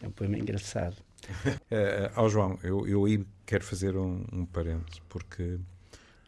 É 0.00 0.08
um 0.08 0.10
poema 0.10 0.38
engraçado. 0.38 0.96
Uh, 1.72 2.12
ao 2.14 2.28
João, 2.28 2.58
eu, 2.62 2.86
eu 2.86 3.04
aí 3.06 3.24
quero 3.46 3.64
fazer 3.64 3.96
um, 3.96 4.24
um 4.30 4.44
parênteses, 4.44 5.00
porque 5.08 5.58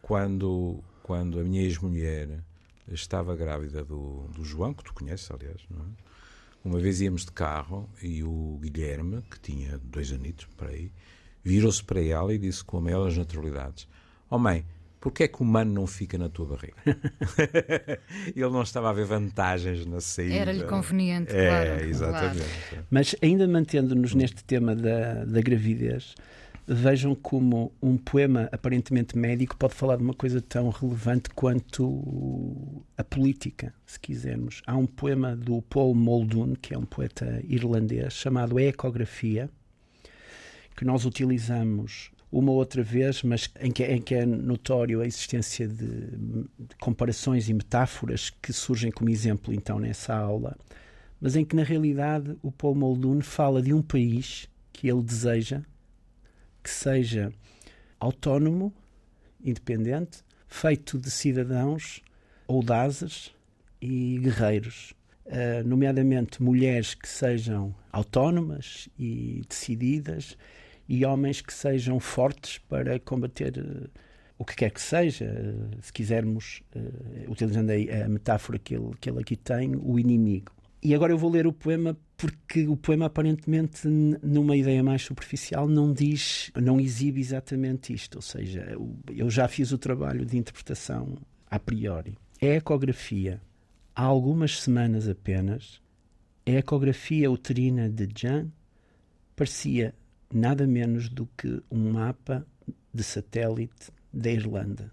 quando, 0.01 0.83
quando 1.03 1.39
a 1.39 1.43
minha 1.43 1.61
ex-mulher 1.61 2.43
estava 2.87 3.35
grávida 3.35 3.83
do, 3.83 4.27
do 4.29 4.43
João, 4.43 4.73
que 4.73 4.83
tu 4.83 4.93
conheces, 4.93 5.29
aliás, 5.29 5.61
é? 5.69 6.05
uma 6.63 6.79
vez 6.79 7.01
íamos 7.01 7.25
de 7.25 7.31
carro 7.31 7.87
e 8.01 8.23
o 8.23 8.59
Guilherme, 8.61 9.21
que 9.29 9.39
tinha 9.39 9.77
dois 9.77 10.11
anitos 10.11 10.47
para 10.57 10.69
aí, 10.69 10.91
virou-se 11.43 11.83
para 11.83 12.01
ela 12.01 12.33
e 12.33 12.39
disse 12.39 12.63
com 12.63 12.77
a 12.77 12.81
maior 12.81 13.11
naturalidades: 13.11 13.87
Oh 14.29 14.39
mãe, 14.39 14.65
Porquê 15.05 15.25
é 15.25 15.27
que 15.27 15.39
o 15.39 15.45
mano 15.45 15.71
não 15.71 15.85
fica 15.85 16.17
na 16.17 16.27
tua 16.27 16.47
barriga? 16.47 16.73
Ele 18.35 18.49
não 18.49 18.63
estava 18.63 18.89
a 18.89 18.91
ver 18.91 19.05
vantagens 19.05 19.85
na 19.85 20.01
saída. 20.01 20.33
Era-lhe 20.33 20.63
conveniente, 20.63 21.31
é, 21.31 21.47
claro. 21.47 21.85
Exatamente. 21.85 22.45
Claro. 22.69 22.85
Mas 22.89 23.15
ainda 23.21 23.47
mantendo-nos 23.47 24.15
neste 24.15 24.43
tema 24.43 24.75
da, 24.75 25.23
da 25.23 25.41
gravidez, 25.41 26.15
vejam 26.67 27.13
como 27.13 27.71
um 27.79 27.97
poema 27.97 28.49
aparentemente 28.51 29.15
médico 29.15 29.55
pode 29.55 29.75
falar 29.75 29.97
de 29.97 30.01
uma 30.01 30.15
coisa 30.15 30.41
tão 30.41 30.69
relevante 30.69 31.29
quanto 31.35 32.83
a 32.97 33.03
política, 33.03 33.75
se 33.85 33.99
quisermos. 33.99 34.63
Há 34.65 34.75
um 34.75 34.87
poema 34.87 35.35
do 35.35 35.61
Paul 35.61 35.93
Muldoon, 35.93 36.55
que 36.55 36.73
é 36.73 36.77
um 36.79 36.85
poeta 36.85 37.43
irlandês, 37.47 38.13
chamado 38.13 38.59
Ecografia, 38.59 39.51
que 40.75 40.83
nós 40.83 41.05
utilizamos 41.05 42.09
uma 42.37 42.51
outra 42.51 42.83
vez, 42.83 43.23
mas 43.23 43.49
em 43.61 43.71
que, 43.71 43.81
em 43.85 44.01
que 44.01 44.13
é 44.13 44.25
notório 44.25 44.99
a 44.99 45.07
existência 45.07 45.65
de, 45.65 46.07
de, 46.11 46.75
comparações 46.81 47.47
e 47.47 47.53
metáforas 47.53 48.29
que 48.29 48.51
surgem 48.51 48.91
como 48.91 49.09
exemplo 49.09 49.53
então 49.53 49.79
nessa 49.79 50.13
aula, 50.13 50.57
mas 51.21 51.37
em 51.37 51.45
que 51.45 51.55
na 51.55 51.63
realidade 51.63 52.35
o 52.43 52.51
Paul 52.51 52.75
Muldoon 52.75 53.21
fala 53.21 53.61
de 53.61 53.73
um 53.73 53.81
país 53.81 54.49
que 54.73 54.89
ele 54.89 55.01
deseja 55.01 55.61
que 56.61 56.69
seja 56.69 57.31
autónomo, 57.99 58.73
independente, 59.41 60.17
feito 60.45 60.99
de 60.99 61.09
cidadãos 61.09 62.01
audazes 62.49 63.31
e 63.79 64.19
guerreiros, 64.19 64.93
uh, 65.27 65.65
nomeadamente 65.65 66.43
mulheres 66.43 66.95
que 66.95 67.07
sejam 67.07 67.73
autónomas 67.93 68.89
e 68.99 69.41
decididas 69.47 70.35
e 70.87 71.05
homens 71.05 71.41
que 71.41 71.53
sejam 71.53 71.99
fortes 71.99 72.57
para 72.57 72.99
combater 72.99 73.57
uh, 73.57 73.89
o 74.37 74.45
que 74.45 74.55
quer 74.55 74.71
que 74.71 74.81
seja, 74.81 75.25
uh, 75.25 75.81
se 75.81 75.91
quisermos, 75.91 76.61
uh, 76.75 77.31
utilizando 77.31 77.71
a, 77.71 78.05
a, 78.05 78.09
metáfora 78.09 78.59
que 78.59 78.75
ele, 78.75 78.91
que 78.99 79.09
ele 79.09 79.19
aqui 79.19 79.35
tem, 79.35 79.75
o 79.75 79.99
inimigo. 79.99 80.51
E 80.83 80.93
agora 80.93 81.11
eu 81.11 81.17
vou 81.17 81.31
ler 81.31 81.47
o 81.47 81.53
poema 81.53 81.97
porque 82.15 82.67
o 82.67 82.77
poema 82.77 83.07
aparentemente 83.07 83.87
numa 83.87 84.55
ideia 84.55 84.83
mais 84.83 85.01
superficial 85.01 85.67
não 85.67 85.91
diz, 85.91 86.51
não 86.55 86.79
exibe 86.79 87.19
exatamente 87.19 87.91
isto, 87.91 88.15
ou 88.17 88.21
seja, 88.21 88.77
eu 89.09 89.29
já 89.29 89.47
fiz 89.47 89.71
o 89.71 89.77
trabalho 89.77 90.25
de 90.25 90.37
interpretação 90.37 91.17
a 91.49 91.59
priori. 91.59 92.17
A 92.41 92.45
ecografia, 92.45 93.41
há 93.95 94.03
algumas 94.03 94.61
semanas 94.61 95.09
apenas, 95.09 95.81
a 96.45 96.51
ecografia 96.51 97.31
uterina 97.31 97.89
de 97.89 98.07
Jean 98.15 98.51
parecia 99.35 99.93
nada 100.33 100.65
menos 100.67 101.09
do 101.09 101.27
que 101.37 101.61
um 101.69 101.91
mapa 101.91 102.45
de 102.93 103.03
satélite 103.03 103.91
da 104.11 104.31
Irlanda. 104.31 104.91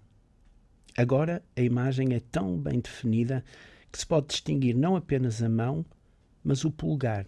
Agora 0.97 1.43
a 1.55 1.61
imagem 1.61 2.13
é 2.13 2.19
tão 2.19 2.57
bem 2.57 2.79
definida 2.79 3.43
que 3.91 3.99
se 3.99 4.05
pode 4.05 4.27
distinguir 4.27 4.75
não 4.75 4.95
apenas 4.95 5.41
a 5.41 5.49
mão, 5.49 5.85
mas 6.43 6.65
o 6.65 6.71
pulgar. 6.71 7.27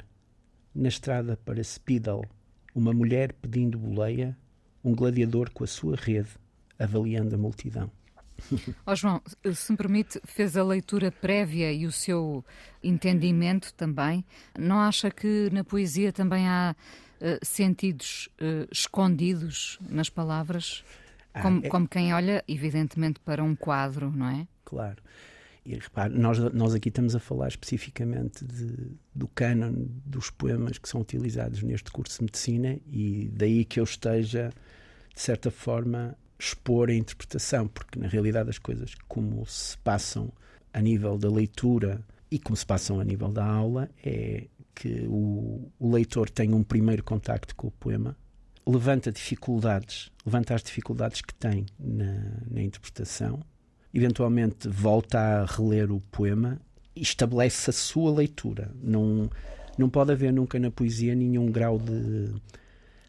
Na 0.73 0.89
estrada 0.89 1.37
para 1.37 1.63
Speedle, 1.63 2.25
uma 2.73 2.93
mulher 2.93 3.31
pedindo 3.33 3.77
boleia, 3.77 4.37
um 4.83 4.93
gladiador 4.93 5.49
com 5.51 5.63
a 5.63 5.67
sua 5.67 5.95
rede, 5.95 6.29
avaliando 6.77 7.35
a 7.35 7.37
multidão. 7.37 7.89
Oh, 8.85 8.95
João, 8.95 9.21
se 9.53 9.71
me 9.71 9.77
permite, 9.77 10.19
fez 10.25 10.57
a 10.57 10.63
leitura 10.63 11.11
prévia 11.11 11.71
e 11.71 11.85
o 11.85 11.91
seu 11.91 12.43
entendimento 12.83 13.73
também. 13.73 14.25
Não 14.57 14.79
acha 14.79 15.09
que 15.09 15.49
na 15.51 15.63
poesia 15.63 16.11
também 16.11 16.47
há 16.47 16.75
sentidos 17.43 18.29
uh, 18.41 18.67
escondidos 18.71 19.79
nas 19.89 20.09
palavras? 20.09 20.83
Ah, 21.33 21.41
como, 21.41 21.65
é... 21.65 21.69
como 21.69 21.87
quem 21.87 22.13
olha, 22.13 22.43
evidentemente, 22.47 23.19
para 23.19 23.43
um 23.43 23.55
quadro, 23.55 24.11
não 24.11 24.27
é? 24.27 24.47
Claro. 24.63 25.01
E 25.65 25.73
repare, 25.73 26.13
nós, 26.13 26.37
nós 26.53 26.75
aqui 26.75 26.89
estamos 26.89 27.15
a 27.15 27.19
falar 27.19 27.47
especificamente 27.47 28.45
de, 28.45 28.95
do 29.13 29.27
cânon 29.27 29.73
dos 30.05 30.29
poemas 30.29 30.77
que 30.77 30.87
são 30.87 31.01
utilizados 31.01 31.63
neste 31.63 31.91
curso 31.91 32.19
de 32.19 32.25
medicina 32.25 32.77
e 32.85 33.31
daí 33.33 33.65
que 33.65 33.79
eu 33.79 33.83
esteja, 33.83 34.51
de 35.13 35.19
certa 35.19 35.49
forma, 35.49 36.15
expor 36.37 36.89
a 36.89 36.93
interpretação, 36.93 37.67
porque 37.67 37.97
na 37.97 38.07
realidade 38.07 38.49
as 38.49 38.59
coisas 38.59 38.93
como 39.07 39.43
se 39.47 39.75
passam 39.79 40.31
a 40.71 40.79
nível 40.81 41.17
da 41.17 41.29
leitura 41.29 42.05
e 42.29 42.37
como 42.37 42.55
se 42.55 42.65
passam 42.65 42.99
a 42.99 43.03
nível 43.03 43.29
da 43.29 43.43
aula 43.43 43.89
é 44.03 44.47
que 44.75 45.07
o, 45.07 45.71
o 45.79 45.91
leitor 45.91 46.29
tem 46.29 46.53
um 46.53 46.61
primeiro 46.61 47.03
contacto 47.03 47.55
com 47.55 47.67
o 47.67 47.71
poema, 47.71 48.15
levanta 48.67 49.11
dificuldades, 49.11 50.11
levanta 50.25 50.53
as 50.53 50.61
dificuldades 50.61 51.21
que 51.21 51.33
tem 51.33 51.65
na, 51.79 52.13
na 52.51 52.61
interpretação, 52.61 53.39
eventualmente 53.93 54.67
volta 54.67 55.17
a 55.19 55.45
reler 55.45 55.91
o 55.91 56.01
poema 56.01 56.59
e 56.95 57.01
estabelece 57.01 57.69
a 57.69 57.73
sua 57.73 58.11
leitura. 58.11 58.71
Não, 58.83 59.29
não 59.77 59.89
pode 59.89 60.11
haver 60.11 60.33
nunca 60.33 60.59
na 60.59 60.69
poesia 60.69 61.15
nenhum 61.15 61.49
grau 61.51 61.79
de 61.79 62.33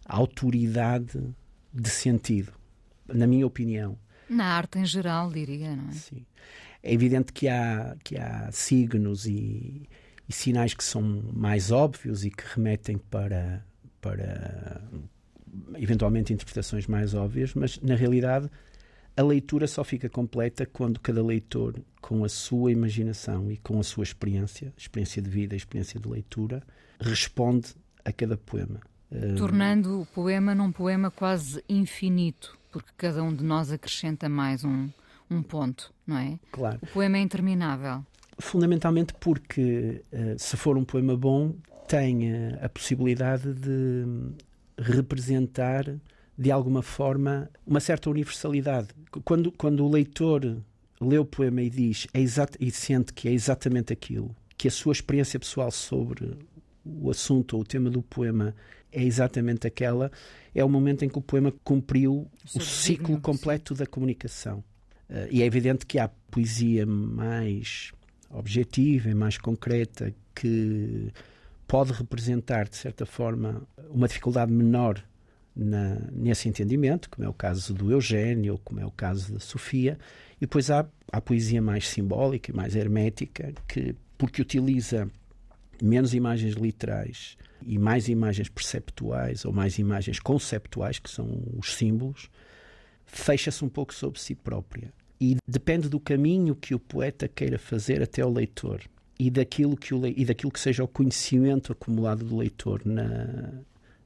autoridade 0.05 1.21
de 1.73 1.91
sentido, 1.91 2.53
na 3.09 3.27
minha 3.27 3.47
opinião. 3.47 3.99
Na 4.29 4.57
arte 4.57 4.79
em 4.79 4.87
geral, 4.87 5.31
diria, 5.31 5.75
não 5.75 5.89
é? 5.89 5.93
Sim. 5.93 6.25
É 6.83 6.93
evidente 6.93 7.33
que 7.33 7.49
há, 7.49 7.97
que 8.05 8.17
há 8.17 8.51
signos 8.53 9.27
e, 9.27 9.89
e 10.29 10.33
sinais 10.33 10.75
que 10.75 10.85
são 10.85 11.03
mais 11.33 11.71
óbvios 11.71 12.25
e 12.25 12.31
que 12.31 12.43
remetem 12.55 12.99
para, 12.99 13.65
para 14.01 14.83
eventualmente 15.77 16.33
interpretações 16.33 16.87
mais 16.87 17.15
óbvias, 17.15 17.55
mas 17.55 17.81
na 17.81 17.95
realidade 17.95 18.51
a 19.17 19.23
leitura 19.23 19.67
só 19.67 19.83
fica 19.83 20.09
completa 20.11 20.67
quando 20.67 21.01
cada 21.01 21.25
leitor, 21.25 21.81
com 22.03 22.23
a 22.23 22.29
sua 22.29 22.71
imaginação 22.71 23.51
e 23.51 23.57
com 23.57 23.81
a 23.81 23.83
sua 23.83 24.05
experiência, 24.05 24.73
experiência 24.77 25.23
de 25.23 25.31
vida, 25.31 25.57
experiência 25.57 25.99
de 25.99 26.07
leitura, 26.07 26.63
responde 27.01 27.75
a 28.05 28.13
cada 28.13 28.37
poema. 28.37 28.81
Tornando 29.39 30.03
o 30.03 30.07
poema 30.07 30.55
num 30.55 30.71
poema 30.71 31.11
quase 31.11 31.65
infinito, 31.69 32.59
porque 32.71 32.91
cada 32.97 33.23
um 33.23 33.35
de 33.35 33.43
nós 33.43 33.71
acrescenta 33.71 34.29
mais 34.29 34.65
um, 34.65 34.91
um 35.31 35.43
ponto, 35.43 35.93
não 36.07 36.19
é? 36.19 36.39
Claro. 36.53 36.79
O 36.83 36.87
poema 36.89 37.17
é 37.17 37.21
interminável. 37.21 38.05
Fundamentalmente 38.39 39.15
porque, 39.15 40.03
eh, 40.13 40.37
se 40.39 40.57
for 40.57 40.77
um 40.77 40.85
poema 40.85 41.17
bom, 41.17 41.55
tem 41.89 42.53
a 42.61 42.69
possibilidade 42.69 43.55
de 43.55 44.05
representar 44.79 45.85
de 46.37 46.51
alguma 46.51 46.83
forma 46.83 47.49
uma 47.67 47.81
certa 47.81 48.11
universalidade. 48.11 48.89
Quando, 49.25 49.51
quando 49.53 49.85
o 49.85 49.91
leitor 49.91 50.59
lê 51.01 51.19
o 51.19 51.25
poema 51.25 51.63
e 51.63 51.71
diz 51.71 52.07
é 52.13 52.21
exato, 52.21 52.59
e 52.61 52.71
sente 52.71 53.13
que 53.13 53.29
é 53.29 53.33
exatamente 53.33 53.93
aquilo, 53.93 54.35
que 54.57 54.69
a 54.69 54.71
sua 54.71 54.93
experiência 54.93 55.39
pessoal 55.39 55.71
sobre 55.71 56.37
o 56.85 57.11
assunto 57.11 57.55
ou 57.55 57.63
o 57.63 57.65
tema 57.65 57.91
do 57.91 58.03
poema 58.03 58.55
é 58.93 59.03
exatamente 59.03 59.67
aquela, 59.67 60.11
é 60.55 60.65
o 60.65 60.69
momento 60.69 61.05
em 61.05 61.09
que 61.09 61.19
o 61.19 61.23
poema 61.23 61.53
cumpriu 61.65 62.13
o, 62.15 62.59
o 62.59 62.61
ciclo 62.61 63.21
completo 63.21 63.75
da 63.75 63.87
comunicação. 63.87 64.63
Uh, 65.09 65.29
e 65.31 65.43
é 65.43 65.47
evidente 65.47 65.87
que 65.87 65.99
há 65.99 66.09
poesia 66.31 66.87
mais 66.87 67.93
objetiva 68.31 69.11
e 69.11 69.15
mais 69.15 69.39
concreta 69.39 70.13
que 70.35 71.13
pode 71.67 71.93
representar, 71.93 72.69
de 72.69 72.77
certa 72.77 73.05
forma, 73.05 73.63
uma 73.91 74.07
dificuldade 74.07 74.53
menor 74.53 75.03
na, 75.55 75.99
nesse 76.13 76.49
entendimento, 76.49 77.09
como 77.09 77.27
é 77.27 77.29
o 77.29 77.33
caso 77.33 77.73
do 77.73 77.91
Eugênio, 77.91 78.61
como 78.63 78.79
é 78.79 78.87
o 78.87 78.91
caso 78.91 79.33
da 79.33 79.41
Sofia, 79.41 79.99
e 80.37 80.41
depois 80.41 80.71
há 80.71 80.87
a 81.11 81.21
poesia 81.21 81.63
mais 81.63 81.89
simbólica, 81.89 82.53
mais 82.53 82.77
hermética, 82.77 83.55
que, 83.67 83.97
porque 84.19 84.43
utiliza 84.43 85.11
menos 85.83 86.15
imagens 86.15 86.55
literais 86.55 87.37
e 87.65 87.79
mais 87.79 88.09
imagens 88.09 88.49
perceptuais 88.49 89.45
ou 89.45 89.53
mais 89.53 89.79
imagens 89.79 90.21
conceptuais, 90.21 90.99
que 90.99 91.11
são 91.11 91.43
os 91.57 91.75
símbolos, 91.75 92.31
fecha-se 93.07 93.65
um 93.65 93.69
pouco 93.69 93.95
sobre 93.95 94.21
si 94.21 94.35
própria. 94.35 94.93
E 95.21 95.37
depende 95.49 95.89
do 95.89 95.99
caminho 95.99 96.55
que 96.55 96.75
o 96.75 96.79
poeta 96.79 97.27
queira 97.27 97.59
fazer 97.59 98.03
até 98.03 98.25
o 98.25 98.31
leitor 98.31 98.83
e 99.19 99.31
daquilo 99.31 99.77
que, 99.77 99.95
o, 99.95 100.07
e 100.07 100.25
daquilo 100.25 100.53
que 100.53 100.61
seja 100.61 100.85
o 100.85 100.89
conhecimento 100.89 101.73
acumulado 101.73 102.25
do 102.25 102.37
leitor 102.37 102.83
na, 102.85 103.63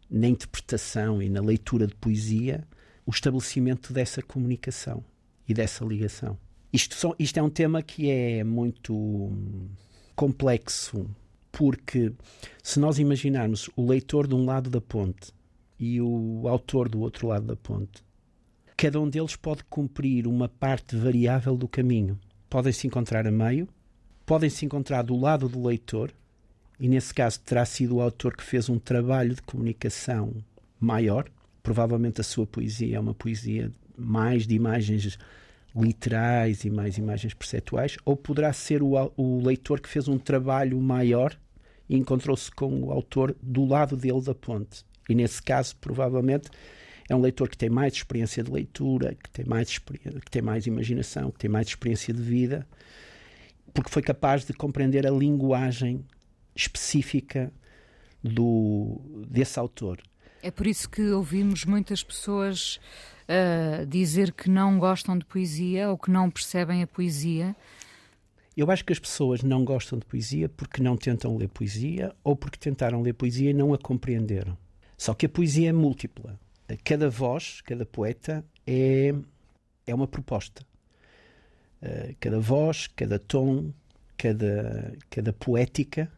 na 0.09 0.29
interpretação 0.29 1.21
e 1.21 1.29
na 1.29 1.41
leitura 1.41 1.87
de 1.87 1.95
poesia, 1.97 2.67
o 3.05 3.11
estabelecimento 3.11 3.93
dessa 3.93 4.23
comunicação 4.23 5.05
e 5.49 5.55
dessa 5.55 5.85
ligação. 5.85 6.39
Isto, 6.73 6.95
são, 6.95 7.15
isto 7.19 7.39
é 7.39 7.43
um 7.43 7.51
tema 7.51 7.83
que 7.83 8.09
é 8.09 8.45
muito 8.45 9.33
complexo, 10.15 11.11
porque 11.51 12.13
se 12.63 12.79
nós 12.79 13.01
imaginarmos 13.01 13.69
o 13.75 13.85
leitor 13.85 14.29
de 14.29 14.35
um 14.35 14.45
lado 14.45 14.71
da 14.71 14.81
ponte 14.81 15.33
e 15.79 16.01
o 16.01 16.47
autor 16.47 16.89
do 16.89 17.01
outro 17.01 17.27
lado 17.27 17.47
da 17.47 17.57
ponte, 17.57 18.05
cada 18.81 18.99
um 18.99 19.07
deles 19.07 19.37
pode 19.37 19.63
cumprir 19.65 20.27
uma 20.27 20.49
parte 20.49 20.97
variável 20.97 21.55
do 21.55 21.69
caminho. 21.69 22.19
Podem 22.49 22.73
se 22.73 22.87
encontrar 22.87 23.27
a 23.27 23.31
meio, 23.31 23.69
podem 24.25 24.49
se 24.49 24.65
encontrar 24.65 25.03
do 25.03 25.15
lado 25.15 25.51
do 25.51 25.67
leitor, 25.67 26.11
e 26.79 26.89
nesse 26.89 27.13
caso 27.13 27.41
terá 27.41 27.67
sido 27.67 27.97
o 27.97 28.01
autor 28.01 28.35
que 28.35 28.43
fez 28.43 28.71
um 28.71 28.79
trabalho 28.79 29.35
de 29.35 29.43
comunicação 29.43 30.33
maior. 30.81 31.29
Provavelmente 31.63 32.23
a 32.23 32.25
sua 32.25 32.47
poesia 32.47 32.97
é 32.97 32.99
uma 32.99 33.13
poesia 33.13 33.71
mais 33.99 34.47
de 34.47 34.55
imagens 34.55 35.19
literais 35.77 36.65
e 36.65 36.71
mais 36.71 36.97
imagens 36.97 37.35
perceptuais, 37.35 37.99
ou 38.03 38.17
poderá 38.17 38.51
ser 38.51 38.83
o, 38.83 38.95
o 39.15 39.43
leitor 39.45 39.79
que 39.79 39.91
fez 39.91 40.09
um 40.09 40.17
trabalho 40.17 40.81
maior 40.81 41.39
e 41.87 41.99
encontrou-se 41.99 42.51
com 42.51 42.85
o 42.85 42.91
autor 42.91 43.37
do 43.43 43.67
lado 43.67 43.95
dele 43.95 44.23
da 44.23 44.35
ponte. 44.35 44.87
E 45.07 45.15
nesse 45.15 45.43
caso, 45.43 45.77
provavelmente, 45.77 46.49
é 47.11 47.15
um 47.15 47.21
leitor 47.21 47.51
que 47.51 47.59
tem 47.59 47.69
mais 47.69 47.93
experiência 47.93 48.43
de 48.43 48.51
leitura, 48.51 49.15
que 49.15 49.29
tem 49.29 49.45
mais, 49.45 49.77
que 49.77 50.31
tem 50.31 50.41
mais 50.41 50.67
imaginação, 50.67 51.31
que 51.31 51.41
tem 51.41 51.51
mais 51.51 51.67
experiência 51.67 52.15
de 52.15 52.23
vida 52.23 52.67
porque 53.73 53.91
foi 53.91 54.03
capaz 54.03 54.45
de 54.45 54.53
compreender 54.53 55.07
a 55.07 55.11
linguagem 55.11 56.05
específica 56.55 57.53
do, 58.23 59.01
desse 59.29 59.59
autor. 59.59 60.01
É 60.43 60.51
por 60.51 60.67
isso 60.67 60.89
que 60.89 61.03
ouvimos 61.11 61.65
muitas 61.65 62.03
pessoas 62.03 62.81
uh, 63.29 63.87
dizer 63.87 64.33
que 64.33 64.49
não 64.49 64.79
gostam 64.79 65.19
de 65.19 65.25
poesia 65.25 65.91
ou 65.91 65.99
que 65.99 66.11
não 66.11 66.31
percebem 66.31 66.83
a 66.83 66.87
poesia. 66.87 67.55
Eu 68.57 68.71
acho 68.71 68.85
que 68.85 68.93
as 68.93 68.99
pessoas 68.99 69.43
não 69.43 69.65
gostam 69.65 69.99
de 69.99 70.05
poesia 70.05 70.49
porque 70.49 70.83
não 70.83 70.97
tentam 70.97 71.37
ler 71.37 71.49
poesia 71.49 72.15
ou 72.25 72.35
porque 72.35 72.59
tentaram 72.59 73.01
ler 73.01 73.15
poesia 73.15 73.51
e 73.51 73.55
não 73.55 73.73
a 73.73 73.79
compreenderam. 73.79 74.57
Só 74.97 75.15
que 75.15 75.27
a 75.27 75.29
poesia 75.29 75.71
é 75.71 75.73
múltipla. 75.73 76.39
Cada 76.85 77.09
voz, 77.09 77.61
cada 77.63 77.85
poeta 77.85 78.45
é, 78.67 79.15
é 79.87 79.95
uma 79.95 80.07
proposta. 80.07 80.65
Eh, 81.83 82.15
cada 82.21 82.39
voz, 82.39 82.87
cada 82.89 83.19
tom, 83.19 83.73
cada, 84.17 84.93
cada 85.09 85.33
poética. 85.33 86.11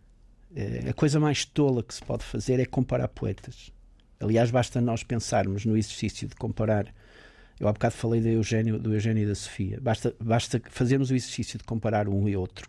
Uh, 0.50 0.90
a 0.90 0.92
coisa 0.92 1.18
mais 1.18 1.46
tola 1.46 1.82
que 1.82 1.94
se 1.94 2.02
pode 2.02 2.24
fazer 2.24 2.60
é 2.60 2.66
comparar 2.66 3.08
poetas. 3.08 3.72
Aliás, 4.20 4.50
basta 4.50 4.82
nós 4.82 5.02
pensarmos 5.02 5.64
no 5.64 5.76
exercício 5.76 6.28
de 6.28 6.34
comparar. 6.34 6.92
Eu 7.58 7.68
há 7.68 7.72
bocado 7.72 7.94
falei 7.94 8.20
do 8.20 8.28
Eugênio, 8.28 8.78
do 8.78 8.92
Eugênio 8.92 9.22
e 9.22 9.26
da 9.26 9.34
Sofia. 9.34 9.80
Basta, 9.80 10.14
basta 10.20 10.60
fazermos 10.68 11.10
o 11.10 11.14
exercício 11.14 11.58
de 11.58 11.64
comparar 11.64 12.06
um 12.06 12.28
e 12.28 12.36
outro. 12.36 12.68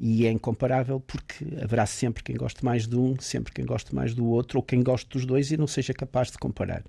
E 0.00 0.26
é 0.26 0.30
incomparável 0.30 1.00
porque 1.00 1.44
haverá 1.62 1.84
sempre 1.84 2.22
quem 2.22 2.36
goste 2.36 2.64
mais 2.64 2.86
de 2.86 2.96
um, 2.96 3.14
sempre 3.20 3.52
quem 3.52 3.66
goste 3.66 3.94
mais 3.94 4.14
do 4.14 4.24
outro, 4.24 4.58
ou 4.58 4.62
quem 4.62 4.82
goste 4.82 5.08
dos 5.10 5.26
dois 5.26 5.50
e 5.50 5.56
não 5.56 5.66
seja 5.66 5.92
capaz 5.92 6.30
de 6.30 6.38
comparar. 6.38 6.82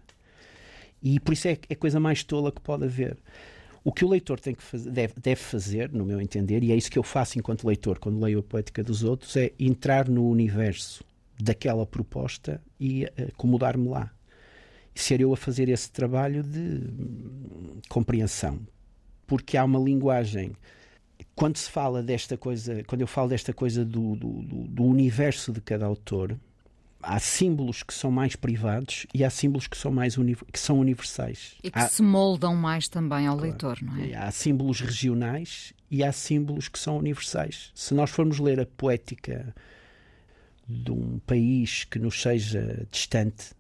E 1.03 1.19
por 1.19 1.33
isso 1.33 1.49
é, 1.49 1.57
é 1.69 1.73
a 1.73 1.75
coisa 1.75 1.99
mais 1.99 2.23
tola 2.23 2.51
que 2.51 2.61
pode 2.61 2.85
haver. 2.85 3.17
O 3.83 3.91
que 3.91 4.05
o 4.05 4.09
leitor 4.09 4.39
tem 4.39 4.55
que 4.55 4.63
fazer, 4.63 4.89
deve, 4.89 5.13
deve, 5.17 5.41
fazer, 5.41 5.91
no 5.91 6.05
meu 6.05 6.21
entender, 6.21 6.63
e 6.63 6.71
é 6.71 6.75
isso 6.75 6.89
que 6.89 6.97
eu 6.97 7.03
faço 7.03 7.37
enquanto 7.37 7.67
leitor, 7.67 7.99
quando 7.99 8.23
leio 8.23 8.39
a 8.39 8.43
poética 8.43 8.81
dos 8.81 9.03
outros, 9.03 9.35
é 9.35 9.51
entrar 9.59 10.07
no 10.07 10.25
universo 10.25 11.03
daquela 11.37 11.85
proposta 11.85 12.61
e 12.79 13.05
acomodar-me 13.31 13.89
lá. 13.89 14.09
Ser 14.95 15.19
eu 15.19 15.33
a 15.33 15.37
fazer 15.37 15.67
esse 15.67 15.91
trabalho 15.91 16.41
de 16.41 16.59
hum, 16.59 17.81
compreensão. 17.89 18.59
Porque 19.27 19.57
há 19.57 19.65
uma 19.65 19.79
linguagem. 19.79 20.53
Quando 21.35 21.57
se 21.57 21.69
fala 21.69 22.01
desta 22.01 22.37
coisa, 22.37 22.83
quando 22.85 23.01
eu 23.01 23.07
falo 23.07 23.27
desta 23.27 23.51
coisa 23.51 23.83
do, 23.83 24.15
do, 24.15 24.41
do 24.43 24.83
universo 24.83 25.51
de 25.51 25.59
cada 25.59 25.85
autor, 25.85 26.37
há 27.03 27.19
símbolos 27.19 27.83
que 27.83 27.93
são 27.93 28.09
mais 28.09 28.35
privados 28.35 29.05
e 29.13 29.23
há 29.23 29.29
símbolos 29.29 29.67
que 29.67 29.77
são 29.77 29.91
mais 29.91 30.15
que 30.51 30.59
são 30.59 30.79
universais. 30.79 31.55
E 31.63 31.69
que 31.69 31.77
há, 31.77 31.87
se 31.87 32.01
moldam 32.01 32.55
mais 32.55 32.87
também 32.87 33.27
ao 33.27 33.35
claro, 33.35 33.51
leitor, 33.51 33.77
não 33.81 33.97
é? 33.97 34.15
Há 34.15 34.31
símbolos 34.31 34.79
regionais 34.79 35.73
e 35.91 36.03
há 36.03 36.11
símbolos 36.11 36.67
que 36.67 36.79
são 36.79 36.97
universais. 36.97 37.71
Se 37.75 37.93
nós 37.93 38.09
formos 38.09 38.39
ler 38.39 38.59
a 38.59 38.65
poética 38.65 39.53
de 40.67 40.91
um 40.91 41.19
país 41.19 41.83
que 41.83 41.99
nos 41.99 42.21
seja 42.21 42.87
distante, 42.89 43.51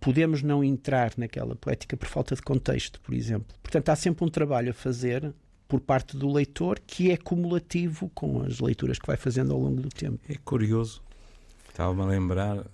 podemos 0.00 0.42
não 0.42 0.62
entrar 0.62 1.12
naquela 1.16 1.56
poética 1.56 1.96
por 1.96 2.08
falta 2.08 2.34
de 2.34 2.42
contexto, 2.42 3.00
por 3.00 3.14
exemplo. 3.14 3.54
Portanto, 3.62 3.88
há 3.88 3.96
sempre 3.96 4.24
um 4.24 4.28
trabalho 4.28 4.70
a 4.70 4.74
fazer 4.74 5.34
por 5.66 5.80
parte 5.80 6.16
do 6.16 6.30
leitor 6.30 6.78
que 6.86 7.10
é 7.10 7.16
cumulativo 7.16 8.10
com 8.14 8.42
as 8.42 8.60
leituras 8.60 8.98
que 8.98 9.06
vai 9.06 9.16
fazendo 9.16 9.52
ao 9.52 9.58
longo 9.58 9.80
do 9.80 9.88
tempo. 9.88 10.20
É 10.28 10.36
curioso. 10.44 11.02
Estava-me 11.68 12.02
a 12.02 12.06
lembrar 12.06 12.64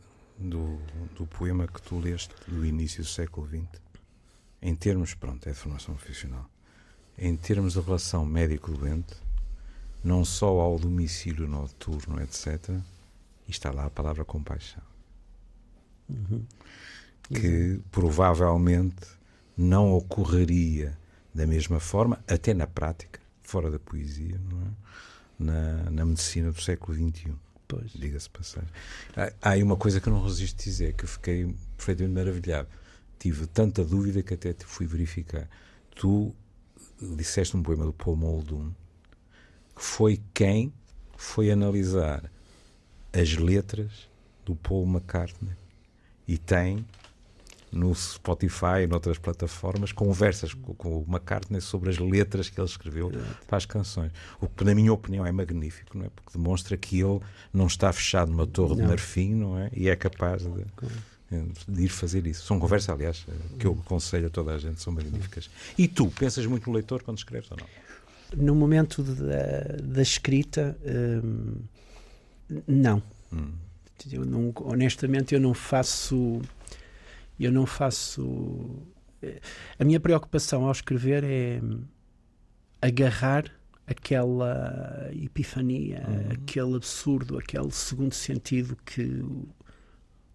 do, 0.40 0.79
do 1.16 1.26
poema 1.26 1.66
que 1.68 1.81
tu 1.83 1.98
leste 1.98 2.35
do 2.48 2.64
início 2.64 3.03
do 3.03 3.09
século 3.09 3.46
XX 3.46 3.90
em 4.62 4.74
termos, 4.74 5.14
pronto, 5.14 5.48
é 5.48 5.53
de 5.53 5.59
formação 5.59 5.94
profissional, 5.94 6.48
em 7.16 7.35
termos 7.37 7.74
de 7.74 7.81
relação 7.81 8.26
médico-doente, 8.26 9.14
não 10.05 10.24
só 10.24 10.61
ao 10.61 10.79
domicílio 10.79 11.48
noturno, 11.48 12.20
etc., 12.22 12.76
está 13.48 13.70
lá 13.70 13.87
a 13.87 13.90
palavra 13.90 14.24
compaixão. 14.24 14.83
Uhum. 16.09 16.44
Que 17.29 17.81
provavelmente 17.90 19.07
não 19.57 19.92
ocorreria 19.92 20.98
da 21.35 21.46
mesma 21.46 21.81
forma, 21.81 22.22
até 22.29 22.53
na 22.53 22.66
prática, 22.66 23.20
fora 23.42 23.70
da 23.70 23.79
poesia, 23.79 24.37
é? 24.37 24.70
na, 25.38 25.90
na 25.90 26.05
medicina 26.05 26.50
do 26.50 26.61
século 26.61 26.96
XXI. 26.96 27.33
Diga-se 27.94 28.30
passagem. 28.30 28.68
Há, 29.16 29.33
há 29.40 29.50
aí 29.50 29.62
uma 29.62 29.76
coisa 29.76 30.00
que 30.00 30.09
eu 30.09 30.12
não 30.12 30.22
resisto 30.24 30.61
a 30.61 30.64
dizer, 30.64 30.94
que 30.94 31.04
eu 31.04 31.09
fiquei 31.09 31.54
perfeitamente 31.76 32.14
maravilhado. 32.14 32.68
Tive 33.18 33.46
tanta 33.46 33.85
dúvida 33.85 34.22
que 34.22 34.35
até 34.35 34.54
fui 34.61 34.87
verificar. 34.87 35.48
Tu 35.94 36.35
disseste 37.00 37.56
um 37.56 37.62
poema 37.62 37.85
do 37.85 37.92
Paul 37.92 38.16
Muldoon 38.16 38.72
que 39.80 39.83
foi 39.83 40.20
quem 40.35 40.72
foi 41.16 41.50
analisar 41.50 42.30
as 43.12 43.35
letras 43.37 44.09
do 44.44 44.54
Paul 44.54 44.87
McCartney 44.87 45.56
e 46.28 46.37
tem 46.37 46.85
no 47.72 47.94
Spotify 47.94 48.83
e 48.85 48.87
noutras 48.87 49.18
plataformas 49.18 49.92
conversas 49.92 50.54
com, 50.54 50.74
com 50.74 50.98
o 50.98 51.04
McCartney 51.09 51.61
sobre 51.61 51.90
as 51.90 51.98
letras 51.98 52.48
que 52.48 52.61
ele 52.61 52.68
escreveu 52.68 53.12
para 53.46 53.56
as 53.56 53.66
canções. 53.66 54.11
O 54.40 54.48
que, 54.48 54.64
na 54.64 54.74
minha 54.74 54.92
opinião, 54.92 55.24
é 55.24 55.33
magnífico, 55.33 55.96
não 55.96 56.06
é? 56.06 56.09
Porque 56.09 56.37
demonstra 56.37 56.76
que 56.76 57.00
ele 57.00 57.20
não 57.52 57.66
está 57.66 57.92
fechado 57.92 58.30
numa 58.30 58.46
torre 58.46 58.70
não. 58.70 58.83
de 58.83 58.83
marfim, 58.83 59.35
não 59.35 59.59
é? 59.59 59.70
E 59.72 59.88
é 59.88 59.96
capaz 59.96 60.42
de, 60.42 60.64
de 61.68 61.85
ir 61.85 61.88
fazer 61.88 62.26
isso. 62.26 62.44
São 62.44 62.59
conversas, 62.59 62.90
aliás, 62.90 63.26
que 63.59 63.66
eu 63.66 63.78
aconselho 63.85 64.26
a 64.26 64.30
toda 64.30 64.52
a 64.52 64.59
gente, 64.59 64.80
são 64.80 64.92
magníficas. 64.92 65.48
E 65.78 65.87
tu, 65.87 66.09
pensas 66.09 66.44
muito 66.46 66.68
no 66.68 66.74
leitor 66.74 67.02
quando 67.02 67.18
escreves 67.18 67.50
ou 67.50 67.56
não? 67.56 67.66
No 68.37 68.54
momento 68.54 69.02
da, 69.02 69.76
da 69.83 70.02
escrita, 70.02 70.76
hum, 70.85 71.56
não. 72.66 73.02
Hum. 73.33 73.52
Eu 74.11 74.24
não. 74.24 74.52
Honestamente, 74.56 75.35
eu 75.35 75.40
não 75.40 75.52
faço 75.52 76.40
eu 77.44 77.53
não 77.53 77.66
faço. 77.66 78.83
A 79.79 79.85
minha 79.85 80.00
preocupação 80.00 80.64
ao 80.64 80.72
escrever 80.72 81.24
é 81.24 81.61
agarrar 82.81 83.50
aquela 83.87 85.11
epifania, 85.12 86.05
uhum. 86.07 86.33
aquele 86.33 86.76
absurdo, 86.76 87.37
aquele 87.37 87.70
segundo 87.72 88.14
sentido 88.14 88.76
que 88.87 89.03
o, 89.03 89.48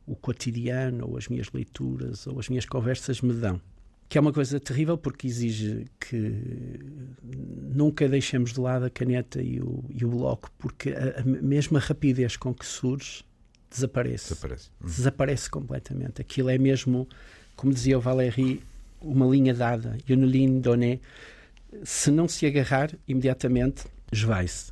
o 0.05 0.15
cotidiano, 0.15 1.07
ou 1.09 1.17
as 1.17 1.27
minhas 1.27 1.49
leituras, 1.51 2.27
ou 2.27 2.37
as 2.39 2.49
minhas 2.49 2.65
conversas 2.65 3.21
me 3.21 3.33
dão. 3.33 3.61
Que 4.07 4.17
é 4.17 4.21
uma 4.21 4.33
coisa 4.33 4.59
terrível 4.59 4.97
porque 4.97 5.25
exige 5.25 5.85
que 5.99 6.79
nunca 7.23 8.07
deixemos 8.07 8.53
de 8.53 8.59
lado 8.59 8.85
a 8.85 8.89
caneta 8.89 9.41
e 9.41 9.59
o, 9.61 9.83
e 9.89 10.05
o 10.05 10.09
bloco, 10.09 10.51
porque 10.59 10.89
a, 10.89 11.21
a 11.21 11.23
mesma 11.23 11.79
rapidez 11.79 12.37
com 12.37 12.53
que 12.53 12.65
surge 12.65 13.23
desaparece. 13.69 14.29
Desaparece. 14.29 14.69
Hum. 14.81 14.85
Desaparece 14.85 15.49
completamente. 15.49 16.21
Aquilo 16.21 16.49
é 16.49 16.57
mesmo, 16.57 17.07
como 17.55 17.73
dizia 17.73 17.97
o 17.97 18.01
Valéry, 18.01 18.63
uma 19.01 19.25
linha 19.25 19.53
dada. 19.53 19.97
Une 20.09 20.25
ligne 20.25 20.61
donnée. 20.61 21.01
Se 21.83 22.09
não 22.09 22.27
se 22.27 22.45
agarrar, 22.45 22.91
imediatamente 23.07 23.85
esvai-se. 24.11 24.71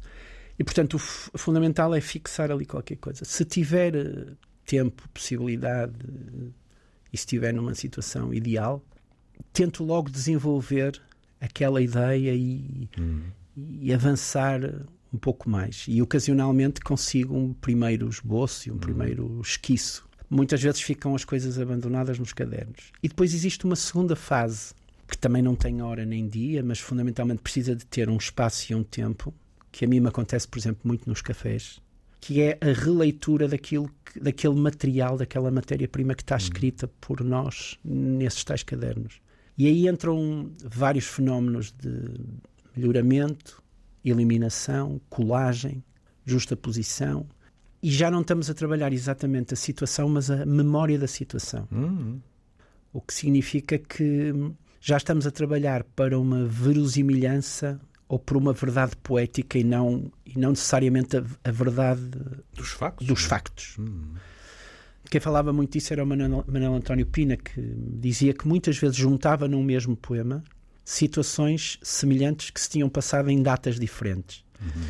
E, 0.57 0.63
portanto, 0.63 0.95
o 0.95 1.37
fundamental 1.37 1.93
é 1.93 2.01
fixar 2.01 2.51
ali 2.51 2.65
qualquer 2.65 2.97
coisa. 2.97 3.25
Se 3.25 3.43
tiver 3.43 3.95
eh, 3.95 4.25
tempo, 4.65 5.07
possibilidade 5.09 5.93
e 7.11 7.17
se 7.17 7.23
estiver 7.23 7.53
numa 7.53 7.75
situação 7.75 8.33
ideal, 8.33 8.83
tento 9.51 9.83
logo 9.83 10.09
desenvolver 10.09 11.01
aquela 11.41 11.81
ideia 11.81 12.33
e, 12.33 12.89
hum. 12.97 13.23
e 13.57 13.93
avançar 13.93 14.61
um 15.13 15.17
pouco 15.17 15.49
mais. 15.49 15.85
E 15.87 16.01
ocasionalmente 16.01 16.81
consigo 16.81 17.37
um 17.37 17.53
primeiro 17.53 18.09
esboço 18.09 18.67
e 18.67 18.71
um 18.71 18.73
uhum. 18.73 18.79
primeiro 18.79 19.41
esquiço. 19.41 20.07
Muitas 20.29 20.61
vezes 20.61 20.81
ficam 20.81 21.13
as 21.13 21.23
coisas 21.23 21.59
abandonadas 21.59 22.17
nos 22.17 22.33
cadernos. 22.33 22.91
E 23.03 23.07
depois 23.07 23.33
existe 23.33 23.65
uma 23.65 23.75
segunda 23.75 24.15
fase, 24.15 24.73
que 25.07 25.17
também 25.17 25.43
não 25.43 25.55
tem 25.55 25.81
hora 25.81 26.03
nem 26.03 26.27
dia, 26.27 26.63
mas 26.63 26.79
fundamentalmente 26.79 27.41
precisa 27.41 27.75
de 27.75 27.85
ter 27.85 28.09
um 28.09 28.17
espaço 28.17 28.71
e 28.71 28.75
um 28.75 28.83
tempo, 28.83 29.31
que 29.71 29.85
a 29.85 29.87
mim 29.87 29.99
me 29.99 30.07
acontece, 30.07 30.47
por 30.47 30.57
exemplo, 30.57 30.81
muito 30.83 31.07
nos 31.07 31.21
cafés, 31.21 31.79
que 32.19 32.41
é 32.41 32.57
a 32.61 32.73
releitura 32.73 33.47
daquilo, 33.47 33.91
daquele 34.19 34.55
material, 34.55 35.17
daquela 35.17 35.51
matéria-prima 35.51 36.15
que 36.15 36.23
está 36.23 36.35
uhum. 36.35 36.41
escrita 36.41 36.87
por 36.99 37.23
nós 37.23 37.77
nesses 37.83 38.43
tais 38.43 38.63
cadernos. 38.63 39.21
E 39.55 39.67
aí 39.67 39.87
entram 39.87 40.51
vários 40.63 41.05
fenómenos 41.05 41.71
de 41.71 42.09
melhoramento, 42.75 43.62
eliminação, 44.03 44.99
colagem, 45.09 45.83
justaposição. 46.25 47.25
E 47.81 47.91
já 47.91 48.09
não 48.09 48.21
estamos 48.21 48.49
a 48.49 48.53
trabalhar 48.53 48.93
exatamente 48.93 49.53
a 49.53 49.57
situação, 49.57 50.07
mas 50.09 50.31
a 50.31 50.45
memória 50.45 50.97
da 50.97 51.07
situação. 51.07 51.67
Uhum. 51.71 52.21
O 52.91 53.01
que 53.01 53.13
significa 53.13 53.77
que 53.77 54.33
já 54.79 54.97
estamos 54.97 55.25
a 55.25 55.31
trabalhar 55.31 55.83
para 55.83 56.17
uma 56.19 56.45
verosimilhança 56.45 57.79
ou 58.07 58.19
por 58.19 58.37
uma 58.37 58.53
verdade 58.53 58.95
poética 58.97 59.57
e 59.57 59.63
não, 59.63 60.11
e 60.25 60.37
não 60.37 60.51
necessariamente 60.51 61.17
a, 61.17 61.23
a 61.43 61.51
verdade 61.51 62.01
dos 62.53 62.69
factos. 62.71 63.07
Dos 63.07 63.25
é? 63.25 63.27
factos. 63.27 63.77
Uhum. 63.77 64.13
Quem 65.09 65.19
falava 65.19 65.51
muito 65.51 65.73
disso 65.73 65.93
era 65.93 66.03
o 66.03 66.07
Manuel, 66.07 66.43
Manuel 66.47 66.75
António 66.75 67.05
Pina, 67.05 67.35
que 67.35 67.61
dizia 67.99 68.33
que 68.33 68.47
muitas 68.47 68.77
vezes 68.77 68.95
juntava 68.95 69.47
num 69.47 69.63
mesmo 69.63 69.95
poema 69.95 70.43
situações 70.83 71.79
semelhantes 71.81 72.49
que 72.49 72.59
se 72.59 72.69
tinham 72.69 72.89
passado 72.89 73.29
em 73.29 73.41
datas 73.41 73.79
diferentes. 73.79 74.43
Uhum. 74.61 74.83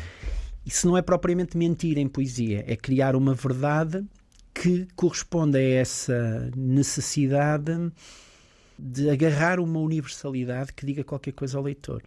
Isso 0.66 0.86
não 0.86 0.96
é 0.96 1.02
propriamente 1.02 1.56
mentir 1.56 1.98
em 1.98 2.08
poesia, 2.08 2.64
é 2.66 2.74
criar 2.74 3.14
uma 3.14 3.34
verdade 3.34 4.04
que 4.52 4.86
corresponde 4.94 5.58
a 5.58 5.62
essa 5.62 6.50
necessidade 6.56 7.92
de 8.78 9.10
agarrar 9.10 9.60
uma 9.60 9.78
universalidade 9.80 10.72
que 10.72 10.86
diga 10.86 11.04
qualquer 11.04 11.32
coisa 11.32 11.58
ao 11.58 11.64
leitor. 11.64 12.02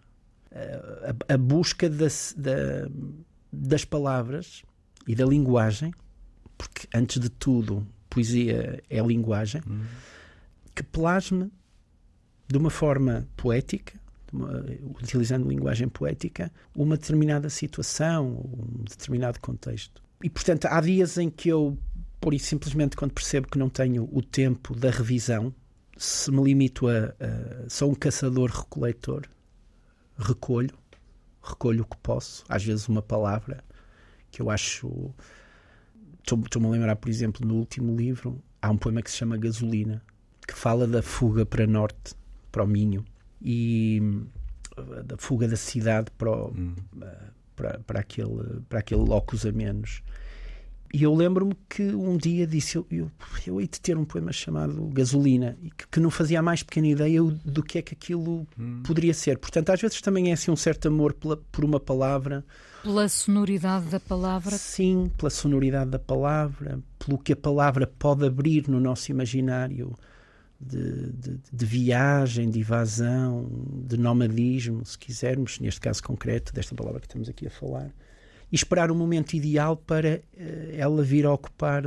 A, 1.30 1.34
a 1.34 1.38
busca 1.38 1.90
das, 1.90 2.34
da, 2.38 2.90
das 3.52 3.86
palavras 3.86 4.64
e 5.08 5.14
da 5.14 5.26
linguagem, 5.26 5.94
porque 6.58 6.88
antes 6.94 7.20
de 7.20 7.30
tudo, 7.30 7.86
poesia 8.10 8.84
é 8.90 9.00
linguagem, 9.02 9.62
uhum. 9.68 9.86
que 10.74 10.84
plasme 10.84 11.52
de 12.48 12.58
uma 12.58 12.70
forma 12.70 13.28
poética, 13.36 14.00
uma, 14.32 14.66
utilizando 15.02 15.48
linguagem 15.48 15.88
poética, 15.90 16.52
uma 16.76 16.98
determinada 16.98 17.50
situação, 17.50 18.28
um 18.28 18.84
determinado 18.84 19.40
contexto. 19.40 20.02
E, 20.24 20.30
portanto, 20.30 20.66
há 20.66 20.82
dias 20.82 21.18
em 21.18 21.30
que 21.30 21.50
eu, 21.50 21.78
por 22.20 22.34
isso, 22.34 22.48
simplesmente 22.48 22.96
quando 22.96 23.12
percebo 23.12 23.48
que 23.48 23.58
não 23.58 23.70
tenho 23.70 24.10
o 24.12 24.22
tempo 24.22 24.76
da 24.76 24.90
revisão, 24.90 25.54
se 25.98 26.32
me 26.32 26.44
limito 26.44 26.88
a. 26.88 27.14
a 27.20 27.70
sou 27.70 27.92
um 27.92 27.96
caçador-recoletor, 27.96 29.24
recolho, 30.18 30.76
recolho 31.44 31.84
o 31.84 31.86
que 31.86 31.98
posso, 31.98 32.44
às 32.48 32.64
vezes 32.64 32.88
uma 32.88 33.02
palavra 33.02 33.64
que 34.32 34.42
eu 34.42 34.50
acho. 34.50 35.14
Estou-me 36.22 36.68
a 36.68 36.70
lembrar, 36.70 36.96
por 36.98 37.10
exemplo, 37.10 37.48
no 37.48 37.56
último 37.56 37.96
livro, 37.96 38.42
há 38.62 38.70
um 38.70 38.78
poema 38.78 39.02
que 39.02 39.10
se 39.10 39.18
chama 39.18 39.38
Gasolina, 39.38 40.02
que 40.46 40.54
fala 40.54 40.86
da 40.86 41.02
fuga 41.02 41.46
para 41.46 41.66
norte 41.66 42.16
para 42.58 42.64
o 42.64 42.68
Minho 42.68 43.06
e 43.40 44.02
uh, 44.76 45.04
da 45.04 45.16
fuga 45.16 45.48
da 45.48 45.56
cidade 45.56 46.10
para, 46.18 46.32
o, 46.32 46.48
hum. 46.50 46.74
Uh, 46.96 47.06
para, 47.56 47.80
para, 47.86 48.00
aquele, 48.00 48.62
para 48.68 48.80
aquele 48.80 49.02
locus 49.02 49.46
a 49.46 49.52
menos. 49.52 50.02
E 50.92 51.04
eu 51.04 51.14
lembro-me 51.14 51.56
que 51.70 51.84
um 51.84 52.18
dia 52.18 52.48
disse: 52.48 52.78
eu, 52.78 52.88
eu, 52.90 53.12
eu 53.46 53.62
hei 53.62 53.68
de 53.68 53.80
ter 53.80 53.96
um 53.96 54.06
poema 54.06 54.32
chamado 54.32 54.88
Gasolina, 54.88 55.56
e 55.62 55.70
que, 55.70 55.88
que, 55.88 56.00
não 56.00 56.10
fazia 56.10 56.40
a 56.40 56.42
mais 56.42 56.64
pequena 56.64 56.88
ideia 56.88 57.22
do 57.22 57.62
que 57.62 57.78
é 57.78 57.82
que 57.84 57.94
aquilo 57.94 58.48
hum. 58.58 58.82
poderia 58.84 59.14
ser. 59.14 59.38
Portanto, 59.38 59.70
às 59.70 59.80
vezes 59.80 60.02
também 60.02 60.32
é 60.32 60.34
assim 60.34 60.50
um 60.50 60.56
certo 60.56 60.88
amor 60.88 61.14
pela, 61.14 61.38
por 61.38 61.64
uma 61.64 61.80
palavra. 61.80 62.44
Pela 62.82 63.08
sonoridade 63.08 63.86
da 63.88 64.00
palavra? 64.00 64.58
Sim, 64.58 65.12
pela 65.16 65.30
sonoridade 65.30 65.92
da 65.92 66.00
palavra, 66.00 66.80
pelo 66.98 67.20
que 67.20 67.34
a 67.34 67.36
palavra 67.36 67.86
pode 67.86 68.26
abrir 68.26 68.68
no 68.68 68.80
nosso 68.80 69.12
imaginário 69.12 69.96
de, 70.60 71.12
de, 71.12 71.40
de, 71.52 71.66
viagem, 71.66 72.50
de 72.50 72.60
evasão, 72.60 73.50
de 73.86 73.98
nomadismo, 73.98 74.86
se 74.86 74.98
quisermos, 74.98 75.60
neste 75.60 75.80
caso 75.80 76.02
concreto, 76.04 76.54
desta 76.54 76.74
palavra 76.74 77.00
que 77.00 77.08
estamos 77.08 77.30
aqui 77.30 77.48
a 77.48 77.50
falar, 77.52 77.92
e 78.52 78.56
esperar 78.56 78.92
o 78.92 78.96
momento 78.96 79.34
ideal 79.34 79.76
para 79.78 80.18
uh, 80.20 80.76
ela 80.76 81.04
vir 81.04 81.26
a 81.26 81.34
ocupar 81.34 81.84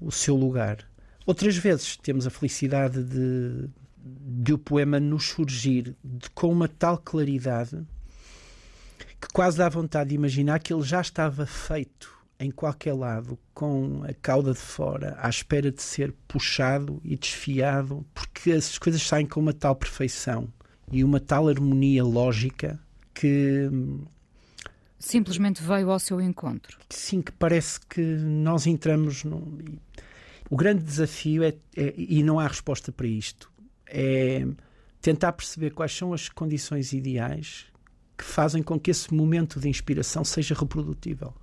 o 0.00 0.10
seu 0.10 0.36
lugar. 0.36 0.78
Outras 1.26 1.56
vezes 1.56 1.96
temos 1.96 2.26
a 2.26 2.30
felicidade 2.30 3.02
de, 3.02 3.68
de 4.04 4.52
o 4.52 4.58
poema 4.58 5.00
nos 5.00 5.28
surgir 5.28 5.96
de, 6.04 6.28
com 6.30 6.52
uma 6.52 6.68
tal 6.68 6.98
claridade 6.98 7.82
que 9.20 9.28
quase 9.32 9.56
dá 9.56 9.68
vontade 9.68 10.10
de 10.10 10.16
imaginar 10.16 10.58
que 10.58 10.72
ele 10.72 10.82
já 10.82 11.00
estava 11.00 11.46
feito 11.46 12.12
em 12.38 12.50
qualquer 12.50 12.94
lado 12.94 13.38
com 13.52 14.02
a 14.04 14.12
cauda 14.14 14.52
de 14.52 14.58
fora, 14.58 15.16
à 15.18 15.28
espera 15.28 15.70
de 15.70 15.82
ser 15.82 16.12
puxado 16.26 17.00
e 17.04 17.16
desfiado, 17.16 18.04
porque 18.12 18.52
as 18.52 18.78
coisas 18.78 19.02
saem 19.02 19.26
com 19.26 19.40
uma 19.40 19.52
tal 19.52 19.76
perfeição 19.76 20.48
e 20.90 21.02
uma 21.04 21.20
tal 21.20 21.48
harmonia 21.48 22.04
lógica 22.04 22.78
que 23.14 23.70
simplesmente 24.98 25.62
veio 25.62 25.90
ao 25.90 25.98
seu 25.98 26.20
encontro. 26.20 26.78
Sim, 26.90 27.22
que 27.22 27.32
parece 27.32 27.80
que 27.80 28.00
nós 28.00 28.66
entramos 28.66 29.24
num. 29.24 29.58
O 30.50 30.56
grande 30.56 30.82
desafio 30.82 31.42
é, 31.42 31.54
é, 31.76 31.94
e 31.96 32.22
não 32.22 32.38
há 32.38 32.46
resposta 32.46 32.92
para 32.92 33.06
isto, 33.06 33.50
é 33.86 34.46
tentar 35.00 35.32
perceber 35.32 35.70
quais 35.70 35.94
são 35.94 36.12
as 36.12 36.28
condições 36.28 36.92
ideais 36.92 37.66
que 38.16 38.24
fazem 38.24 38.62
com 38.62 38.78
que 38.78 38.90
esse 38.90 39.12
momento 39.12 39.60
de 39.60 39.68
inspiração 39.68 40.24
seja 40.24 40.54
reprodutível. 40.54 41.34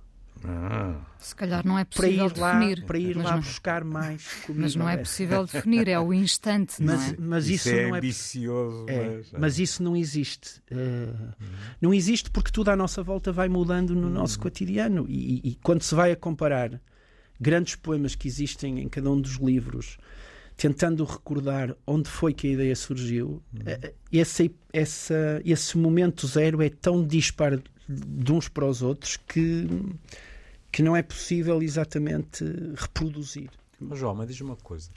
Ah. 0.44 1.00
Se 1.18 1.34
calhar 1.36 1.64
não 1.64 1.78
é 1.78 1.84
possível 1.84 2.28
para 2.30 2.36
ir 2.36 2.40
lá, 2.40 2.52
definir. 2.58 2.84
Para 2.84 2.98
ir 2.98 3.16
lá 3.16 3.30
não, 3.32 3.40
buscar 3.40 3.84
mais 3.84 4.26
comida. 4.44 4.62
Mas 4.62 4.74
não 4.74 4.88
é 4.88 4.96
possível 4.96 5.44
definir, 5.44 5.88
é 5.88 5.98
o 5.98 6.12
instante, 6.12 6.82
mas, 6.82 7.00
não 7.00 7.12
é? 7.12 7.16
Mas 7.18 7.48
isso, 7.48 7.68
isso 7.68 7.76
é 7.76 7.86
não 7.86 7.94
é 7.94 7.98
ambicioso. 7.98 8.86
É, 8.88 9.08
mas, 9.08 9.34
é. 9.34 9.38
mas, 9.38 9.58
isso 9.58 9.82
não 9.82 9.96
existe. 9.96 10.60
Uh, 10.70 10.74
uhum. 10.74 11.48
Não 11.80 11.94
existe 11.94 12.30
porque 12.30 12.50
tudo 12.50 12.70
à 12.70 12.76
nossa 12.76 13.02
volta 13.02 13.30
vai 13.30 13.48
mudando 13.48 13.94
no 13.94 14.08
uhum. 14.08 14.12
nosso 14.12 14.38
cotidiano. 14.38 15.06
E, 15.08 15.40
e, 15.44 15.58
quando 15.62 15.82
se 15.82 15.94
vai 15.94 16.10
a 16.10 16.16
comparar 16.16 16.80
grandes 17.40 17.76
poemas 17.76 18.14
que 18.14 18.26
existem 18.26 18.80
em 18.80 18.88
cada 18.88 19.10
um 19.10 19.20
dos 19.20 19.36
livros, 19.36 19.98
tentando 20.56 21.04
recordar 21.04 21.74
onde 21.86 22.08
foi 22.08 22.32
que 22.34 22.48
a 22.48 22.50
ideia 22.50 22.74
surgiu, 22.74 23.42
uhum. 23.54 23.62
Eh, 23.64 23.94
esse, 24.12 24.50
essa, 24.72 25.40
esse 25.44 25.78
momento 25.78 26.26
zero 26.26 26.60
é 26.60 26.68
tão 26.68 27.06
dispar 27.06 27.60
de 27.88 28.32
uns 28.32 28.48
para 28.48 28.66
os 28.66 28.82
outros 28.82 29.16
que 29.16 29.66
que 30.72 30.82
não 30.82 30.96
é 30.96 31.02
possível 31.02 31.62
exatamente 31.62 32.44
reproduzir. 32.74 33.50
Mas 33.78 33.98
João, 33.98 34.14
mas 34.14 34.28
diz 34.28 34.40
uma 34.40 34.56
coisa. 34.56 34.90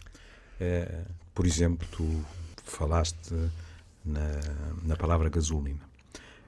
É, 0.60 1.04
por 1.34 1.46
exemplo, 1.46 1.86
tu 1.92 2.26
falaste 2.64 3.34
na, 4.06 4.40
na 4.84 4.96
palavra 4.96 5.30
gasolina. 5.30 5.82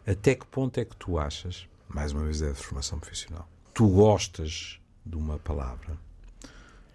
Até 0.06 0.34
que 0.34 0.46
ponto 0.46 0.80
é 0.80 0.86
que 0.86 0.96
tu 0.96 1.20
achas, 1.20 1.68
mais 1.90 2.14
uma 2.14 2.24
vez 2.24 2.42
é 2.42 2.52
a 2.52 2.56
formação 2.56 2.98
profissional, 2.98 3.48
tu 3.74 3.90
gostas 3.90 4.80
de 5.06 5.18
uma 5.18 5.38
palavra 5.38 5.98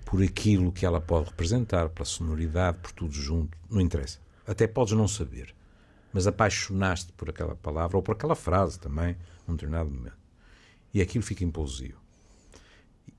por 0.07 0.23
aquilo 0.23 0.73
que 0.73 0.87
ela 0.87 1.01
pode 1.01 1.29
representar, 1.31 1.91
pela 1.91 2.07
sonoridade, 2.07 2.79
por 2.79 2.93
tudo 2.93 3.13
junto, 3.13 3.57
não 3.71 3.81
interessa. 3.81 4.19
Até 4.47 4.67
podes 4.67 4.95
não 4.95 5.07
saber, 5.07 5.55
mas 6.13 6.27
apaixonaste 6.27 7.13
por 7.13 7.29
aquela 7.29 7.55
palavra 7.55 7.97
ou 7.97 8.03
por 8.03 8.13
aquela 8.13 8.35
frase 8.35 8.79
também, 8.79 9.17
num 9.47 9.55
determinado 9.55 9.91
momento. 9.91 10.17
E 10.93 11.01
aquilo 11.01 11.25
fica 11.25 11.45
impulsivo. 11.45 12.02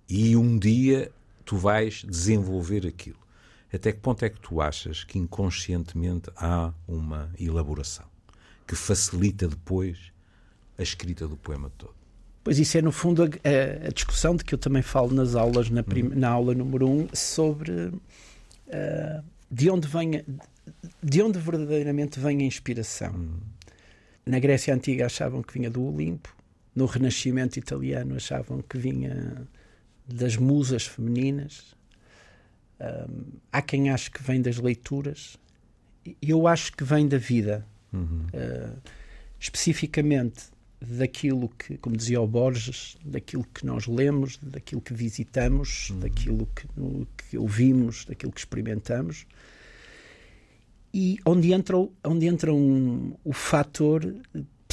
E 0.10 0.36
um 0.36 0.58
dia 0.58 1.12
tu 1.46 1.58
vais 1.58 2.04
desenvolver 2.08 2.86
aquilo. 2.86 3.18
Até 3.74 3.92
que 3.92 4.00
ponto 4.00 4.24
é 4.24 4.30
que 4.30 4.40
tu 4.40 4.62
achas 4.62 5.04
que 5.04 5.18
inconscientemente 5.18 6.30
há 6.36 6.72
uma 6.88 7.32
elaboração 7.40 8.06
que 8.68 8.76
facilita 8.76 9.48
depois 9.48 10.12
a 10.78 10.84
escrita 10.84 11.28
do 11.28 11.36
poema 11.36 11.72
todo? 11.78 11.96
Pois 12.44 12.60
isso 12.60 12.78
é, 12.78 12.82
no 12.82 12.92
fundo, 12.92 13.24
a, 13.24 13.88
a 13.88 13.90
discussão 13.90 14.36
de 14.36 14.44
que 14.44 14.54
eu 14.54 14.60
também 14.60 14.82
falo 14.82 15.14
nas 15.14 15.34
aulas, 15.34 15.70
na, 15.70 15.82
prim, 15.82 16.08
hum. 16.08 16.12
na 16.14 16.30
aula 16.30 16.54
número 16.54 16.88
um, 16.88 17.08
sobre 17.14 17.72
uh, 17.72 19.24
de 19.50 19.70
onde 19.70 19.88
vem 19.88 20.24
de 21.02 21.22
onde 21.22 21.40
verdadeiramente 21.40 22.20
vem 22.20 22.42
a 22.42 22.46
inspiração. 22.46 23.14
Hum. 23.14 23.40
Na 24.26 24.40
Grécia 24.40 24.74
Antiga 24.74 25.06
achavam 25.06 25.42
que 25.42 25.54
vinha 25.54 25.70
do 25.70 25.84
Olimpo, 25.84 26.34
no 26.76 26.86
Renascimento 26.86 27.58
italiano 27.60 28.16
achavam 28.16 28.62
que 28.62 28.78
vinha 28.78 29.48
das 30.08 30.36
musas 30.36 30.86
femininas. 30.86 31.76
Um, 32.80 33.40
há 33.52 33.62
quem 33.62 33.90
ache 33.90 34.12
que 34.12 34.22
vem 34.22 34.42
das 34.42 34.58
leituras. 34.58 35.38
Eu 36.22 36.48
acho 36.48 36.72
que 36.74 36.84
vem 36.84 37.08
da 37.08 37.18
vida. 37.18 37.66
Uhum. 37.92 38.26
Uh, 38.34 38.82
especificamente 39.40 40.46
daquilo 40.82 41.50
que, 41.50 41.78
como 41.78 41.96
dizia 41.96 42.20
o 42.20 42.28
Borges, 42.28 42.98
daquilo 43.04 43.46
que 43.54 43.66
nós 43.66 43.88
lemos, 43.88 44.38
daquilo 44.42 44.82
que 44.82 44.94
visitamos, 44.94 45.90
uhum. 45.90 46.00
daquilo 46.00 46.50
que, 46.56 46.68
no, 46.76 47.08
que, 47.18 47.38
ouvimos, 47.38 48.06
daquilo 48.06 48.32
que 48.32 48.40
experimentamos. 48.40 49.26
E 50.94 51.18
onde 51.26 51.54
entra, 51.54 51.78
onde 52.04 52.28
entra 52.28 52.54
um, 52.54 53.16
o 53.24 53.34
fator 53.34 54.16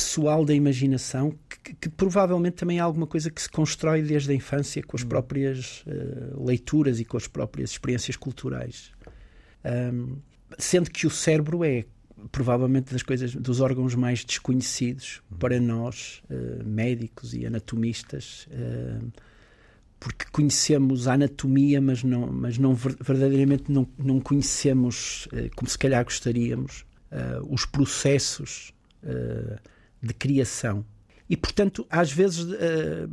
pessoal 0.01 0.47
da 0.47 0.55
imaginação 0.55 1.39
que, 1.63 1.75
que, 1.75 1.89
provavelmente 1.91 2.55
também 2.55 2.79
é 2.79 2.81
alguma 2.81 3.07
coisa 3.07 3.31
que 3.31 3.41
se 3.41 3.51
constrói 3.51 4.01
desde 4.01 4.33
a 4.33 4.35
infância 4.35 4.83
com 4.83 4.97
as 4.97 5.03
hum. 5.03 5.09
próprias 5.09 5.85
uh, 5.87 6.43
leituras 6.43 6.99
e 7.01 7.05
com 7.05 7.19
as 7.19 7.29
próprias 7.29 7.73
experiências 7.73 8.17
culturais. 8.17 8.91
Um, 9.63 10.17
sendo 10.59 10.91
que 10.91 11.07
o 11.07 11.11
cérebro 11.11 11.63
é 11.63 11.85
provavelmente 12.33 12.93
das 12.93 13.03
coisas 13.03 13.35
dos 13.35 13.61
órgãos 13.61 13.95
mais 13.95 14.25
desconhecidos 14.25 15.21
hum. 15.31 15.37
para 15.37 15.61
nós 15.61 16.23
uh, 16.31 16.65
médicos 16.67 17.35
e 17.35 17.45
anatomistas 17.45 18.49
uh, 18.51 19.13
porque 19.99 20.25
conhecemos 20.33 21.07
a 21.07 21.13
anatomia 21.13 21.79
mas 21.79 22.03
não 22.03 22.27
mas 22.33 22.57
não 22.57 22.75
verdadeiramente 22.75 23.71
não, 23.71 23.87
não 23.99 24.19
conhecemos 24.19 25.29
como 25.55 25.69
se 25.69 25.77
calhar 25.77 26.03
gostaríamos 26.03 26.87
os 27.51 27.67
processos 27.67 28.73
de 30.03 30.15
criação. 30.15 30.85
E, 31.29 31.37
portanto, 31.37 31.87
às 31.89 32.11
vezes, 32.13 32.45
uh, 32.45 32.57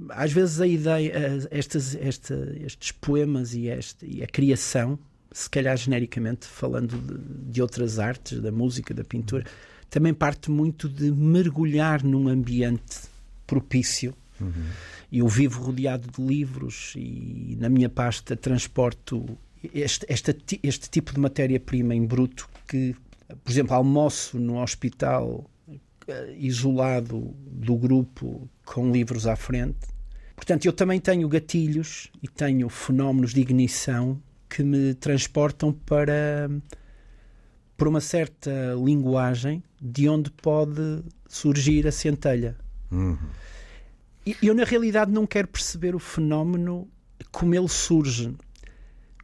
às 0.10 0.32
vezes 0.32 0.60
a 0.60 0.66
ideia, 0.66 1.12
uh, 1.12 1.48
estas, 1.52 1.96
esta, 1.96 2.56
estes 2.60 2.92
poemas 2.92 3.54
e, 3.54 3.68
este, 3.68 4.06
e 4.06 4.24
a 4.24 4.28
criação, 4.28 4.98
se 5.32 5.48
calhar 5.50 5.78
genericamente 5.78 6.48
falando 6.48 6.98
de, 6.98 7.52
de, 7.52 7.62
outras 7.62 8.00
artes, 8.00 8.40
da 8.40 8.52
música, 8.52 8.94
da 8.94 9.04
pintura, 9.04 9.46
também 9.90 10.14
parte 10.14 10.50
muito 10.50 10.90
de 10.90 11.12
mergulhar 11.12 12.04
num 12.04 12.28
ambiente 12.28 13.02
propício. 13.46 14.16
Uhum. 14.42 14.52
Eu 15.12 15.28
vivo 15.28 15.62
rodeado 15.62 16.08
de 16.12 16.22
livros 16.22 16.94
e 16.96 17.56
na 17.60 17.70
minha 17.70 17.90
pasta 17.90 18.36
transporto 18.36 19.38
este, 19.74 20.06
este, 20.10 20.60
este 20.64 20.90
tipo 20.90 21.14
de 21.14 21.20
matéria-prima 21.20 21.96
em 21.96 22.06
bruto 22.06 22.50
que, 22.68 22.96
por 23.44 23.52
exemplo, 23.52 23.76
almoço 23.76 24.40
no 24.40 24.62
hospital 24.62 25.50
eh, 25.50 25.57
isolado 26.38 27.36
do 27.46 27.76
grupo 27.76 28.50
com 28.66 28.92
livros 28.92 29.28
à 29.28 29.36
frente. 29.36 29.88
Portanto, 30.36 30.66
eu 30.66 30.74
também 30.74 31.00
tenho 31.00 31.28
gatilhos 31.28 32.10
e 32.22 32.28
tenho 32.28 32.70
fenómenos 32.70 33.34
de 33.34 33.42
ignição 33.42 34.22
que 34.50 34.64
me 34.64 34.94
transportam 34.94 35.74
para, 35.74 36.50
para 37.76 37.90
uma 37.90 38.00
certa 38.00 38.52
linguagem 38.82 39.64
de 39.82 40.08
onde 40.08 40.32
pode 40.32 41.04
surgir 41.28 41.88
a 41.88 41.92
centelha. 41.92 42.56
Uhum. 42.92 43.18
E 44.26 44.36
eu, 44.44 44.54
na 44.54 44.64
realidade, 44.64 45.12
não 45.12 45.26
quero 45.26 45.48
perceber 45.48 45.96
o 45.96 46.00
fenómeno 46.00 46.88
como 47.32 47.56
ele 47.56 47.68
surge 47.68 48.36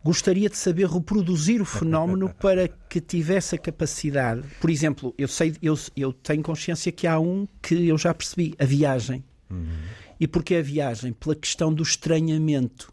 gostaria 0.04 0.50
de 0.50 0.58
saber 0.58 0.88
reproduzir 0.88 1.62
o 1.62 1.66
fenómeno 1.66 2.30
para 2.40 2.68
que 2.68 3.00
tivesse 3.00 3.56
a 3.56 3.58
capacidade. 3.58 4.44
Por 4.60 4.70
exemplo, 4.70 5.14
eu 5.18 5.28
sei, 5.28 5.56
eu, 5.62 5.78
eu 5.96 6.12
tenho 6.12 6.44
consciência 6.44 6.92
que 6.92 7.08
há 7.08 7.20
um 7.20 7.48
que 7.62 7.88
eu 7.88 7.98
já 7.98 8.14
percebi, 8.14 8.54
a 8.60 8.66
viagem. 8.66 9.24
Uhum. 9.50 9.68
E 10.20 10.28
porquê 10.28 10.56
a 10.56 10.62
viagem? 10.62 11.14
Pela 11.14 11.36
questão 11.36 11.74
do 11.74 11.84
estranhamento. 11.84 12.92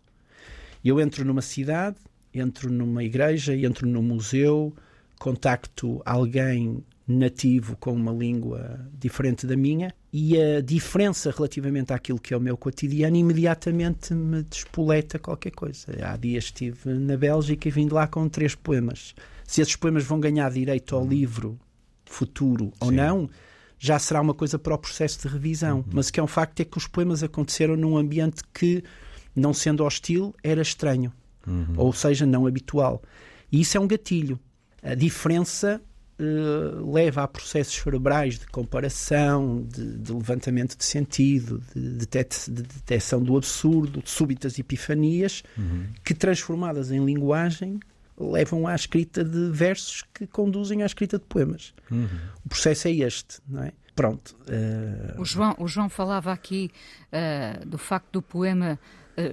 Eu 0.85 1.01
entro 1.01 1.25
numa 1.25 1.43
cidade, 1.43 1.97
entro 2.33 2.71
numa 2.71 3.05
igreja, 3.05 3.55
entro 3.57 3.87
num 3.87 4.03
museu, 4.03 4.75
contacto 5.19 6.01
alguém 6.05 6.83
nativo 7.07 7.77
com 7.77 7.93
uma 7.93 8.13
língua 8.13 8.89
diferente 8.99 9.47
da 9.47 9.57
minha 9.57 9.93
e 10.13 10.41
a 10.41 10.61
diferença 10.61 11.31
relativamente 11.31 11.93
àquilo 11.93 12.19
que 12.19 12.35
é 12.35 12.37
o 12.37 12.41
meu 12.41 12.57
cotidiano 12.57 13.17
imediatamente 13.17 14.13
me 14.13 14.43
despoleta 14.43 15.19
qualquer 15.19 15.53
coisa. 15.53 15.87
Há 16.03 16.17
dias 16.17 16.45
estive 16.45 16.93
na 16.95 17.17
Bélgica 17.17 17.69
e 17.69 17.71
vim 17.71 17.87
de 17.87 17.95
lá 17.95 18.09
com 18.09 18.29
três 18.29 18.55
poemas. 18.55 19.15
Se 19.45 19.61
esses 19.61 19.77
poemas 19.77 20.05
vão 20.05 20.19
ganhar 20.19 20.51
direito 20.51 20.97
ao 20.97 21.07
livro 21.07 21.59
futuro 22.05 22.67
Sim. 22.67 22.73
ou 22.81 22.91
não, 22.91 23.31
já 23.79 23.99
será 23.99 24.21
uma 24.21 24.35
coisa 24.35 24.59
para 24.59 24.75
o 24.75 24.79
processo 24.79 25.23
de 25.23 25.29
revisão. 25.33 25.79
Uhum. 25.79 25.85
Mas 25.93 26.09
o 26.09 26.13
que 26.13 26.21
é 26.21 26.23
um 26.23 26.27
facto 26.27 26.61
é 26.61 26.65
que 26.65 26.77
os 26.77 26.87
poemas 26.87 27.23
aconteceram 27.23 27.77
num 27.77 27.97
ambiente 27.97 28.43
que, 28.53 28.83
não 29.35 29.55
sendo 29.55 29.85
hostil, 29.85 30.35
era 30.43 30.61
estranho. 30.61 31.13
Uhum. 31.47 31.75
Ou 31.77 31.93
seja, 31.93 32.27
não 32.27 32.47
habitual. 32.47 33.01
E 33.51 33.61
isso 33.61 33.77
é 33.77 33.81
um 33.81 33.87
gatilho. 33.87 34.39
A 34.83 34.95
diferença 34.95 35.81
uh, 36.21 36.93
leva 36.93 37.23
a 37.23 37.29
processos 37.29 37.75
cerebrais 37.75 38.39
de 38.39 38.47
comparação, 38.47 39.67
de, 39.67 39.99
de 39.99 40.13
levantamento 40.13 40.77
de 40.77 40.85
sentido, 40.85 41.63
de, 41.75 42.07
de, 42.07 42.07
de, 42.07 42.63
detecção 42.63 43.23
do 43.23 43.37
absurdo, 43.37 44.03
de 44.03 44.11
súbitas 44.11 44.59
epifanias, 44.59 45.43
uhum. 45.57 45.87
que 46.05 46.15
transformadas 46.15 46.91
em 46.91 47.05
linguagem 47.05 47.81
levam 48.19 48.67
à 48.67 48.75
escrita 48.75 49.25
de 49.25 49.51
versos 49.51 50.05
que 50.13 50.27
conduzem 50.27 50.83
à 50.83 50.87
escrita 50.87 51.19
de 51.19 51.25
poemas. 51.25 51.73
Uhum. 51.91 52.07
O 52.45 52.49
processo 52.51 52.89
é 52.89 52.91
este, 52.91 53.39
não 53.49 53.63
é? 53.63 53.73
Pronto. 53.97 54.37
Uh... 54.43 55.21
O, 55.21 55.25
João, 55.25 55.55
o 55.59 55.67
João 55.67 55.89
falava 55.89 56.33
aqui 56.33 56.71
uh, 57.13 57.67
do 57.67 57.79
facto 57.79 58.13
do 58.13 58.23
poema 58.23 58.79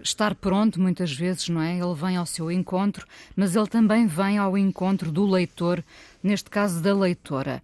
estar 0.03 0.35
pronto 0.35 0.79
muitas 0.79 1.13
vezes, 1.13 1.47
não 1.49 1.61
é? 1.61 1.77
Ele 1.77 1.93
vem 1.95 2.17
ao 2.17 2.25
seu 2.25 2.51
encontro, 2.51 3.05
mas 3.35 3.55
ele 3.55 3.67
também 3.67 4.07
vem 4.07 4.37
ao 4.37 4.57
encontro 4.57 5.11
do 5.11 5.25
leitor, 5.25 5.83
neste 6.27 6.49
caso 6.49 6.81
da 6.81 6.93
leitora. 6.93 7.63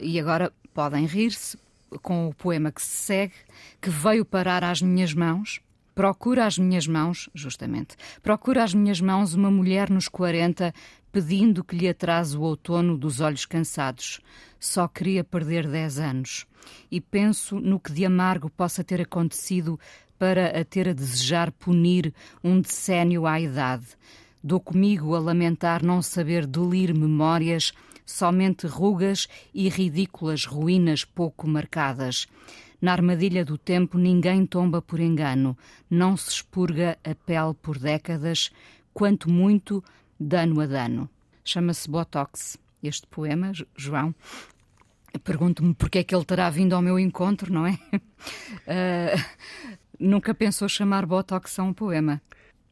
E 0.00 0.18
agora 0.18 0.52
podem 0.72 1.06
rir-se 1.06 1.58
com 2.02 2.28
o 2.28 2.34
poema 2.34 2.70
que 2.70 2.80
se 2.80 3.04
segue, 3.04 3.34
que 3.80 3.90
veio 3.90 4.24
parar 4.24 4.62
às 4.62 4.80
minhas 4.80 5.12
mãos. 5.12 5.60
Procura 5.94 6.46
às 6.46 6.56
minhas 6.56 6.86
mãos, 6.86 7.28
justamente, 7.34 7.96
procura 8.22 8.62
às 8.62 8.72
minhas 8.72 9.00
mãos 9.00 9.34
uma 9.34 9.50
mulher 9.50 9.90
nos 9.90 10.08
40 10.08 10.72
pedindo 11.12 11.64
que 11.64 11.76
lhe 11.76 11.88
atrase 11.88 12.36
o 12.36 12.42
outono 12.42 12.96
dos 12.96 13.20
olhos 13.20 13.44
cansados. 13.44 14.20
Só 14.58 14.86
queria 14.86 15.24
perder 15.24 15.66
dez 15.66 15.98
anos. 15.98 16.46
E 16.90 17.00
penso 17.00 17.58
no 17.58 17.80
que 17.80 17.92
de 17.92 18.06
amargo 18.06 18.48
possa 18.48 18.84
ter 18.84 19.02
acontecido 19.02 19.78
para 20.16 20.60
a 20.60 20.64
ter 20.64 20.88
a 20.88 20.92
desejar 20.92 21.50
punir 21.50 22.14
um 22.42 22.60
decênio 22.60 23.26
à 23.26 23.40
idade. 23.40 23.86
Dou 24.42 24.58
comigo 24.58 25.14
a 25.14 25.20
lamentar 25.20 25.84
não 25.84 26.00
saber 26.00 26.46
delir 26.46 26.94
memórias, 26.94 27.72
somente 28.06 28.66
rugas 28.66 29.28
e 29.52 29.68
ridículas 29.68 30.46
ruínas 30.46 31.04
pouco 31.04 31.46
marcadas. 31.46 32.26
Na 32.80 32.92
armadilha 32.92 33.44
do 33.44 33.58
tempo 33.58 33.98
ninguém 33.98 34.46
tomba 34.46 34.80
por 34.80 34.98
engano, 34.98 35.56
não 35.90 36.16
se 36.16 36.30
expurga 36.30 36.98
a 37.04 37.14
pele 37.14 37.52
por 37.60 37.78
décadas, 37.78 38.50
quanto 38.94 39.30
muito 39.30 39.84
dano 40.18 40.60
a 40.60 40.66
dano. 40.66 41.08
Chama-se 41.44 41.88
Botox. 41.88 42.58
Este 42.82 43.06
poema, 43.06 43.52
João, 43.76 44.14
pergunto-me 45.22 45.74
porque 45.74 45.98
é 45.98 46.04
que 46.04 46.14
ele 46.14 46.24
terá 46.24 46.48
vindo 46.48 46.74
ao 46.74 46.80
meu 46.80 46.98
encontro, 46.98 47.52
não 47.52 47.66
é? 47.66 47.78
Uh, 47.92 49.22
nunca 50.00 50.34
pensou 50.34 50.66
chamar 50.66 51.04
Botox 51.04 51.58
a 51.58 51.62
um 51.62 51.74
poema? 51.74 52.22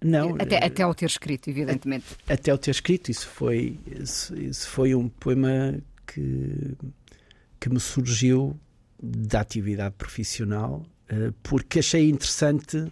Não. 0.02 0.36
Até, 0.38 0.64
até 0.64 0.82
ao 0.82 0.94
ter 0.94 1.06
escrito, 1.06 1.50
evidentemente. 1.50 2.06
Até 2.28 2.50
ao 2.50 2.58
ter 2.58 2.70
escrito, 2.70 3.10
isso 3.10 3.26
foi, 3.28 3.78
isso, 3.86 4.36
isso 4.36 4.68
foi 4.68 4.94
um 4.94 5.08
poema 5.08 5.74
que, 6.06 6.76
que 7.58 7.68
me 7.68 7.80
surgiu 7.80 8.58
da 9.02 9.40
atividade 9.40 9.94
profissional, 9.96 10.86
uh, 11.10 11.32
porque 11.42 11.80
achei 11.80 12.08
interessante 12.08 12.90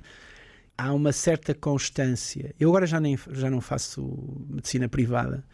há 0.76 0.92
uma 0.92 1.12
certa 1.12 1.54
constância. 1.54 2.54
Eu 2.58 2.70
agora 2.70 2.86
já, 2.86 3.00
nem, 3.00 3.18
já 3.30 3.50
não 3.50 3.60
faço 3.60 4.02
medicina 4.48 4.88
privada, 4.88 5.44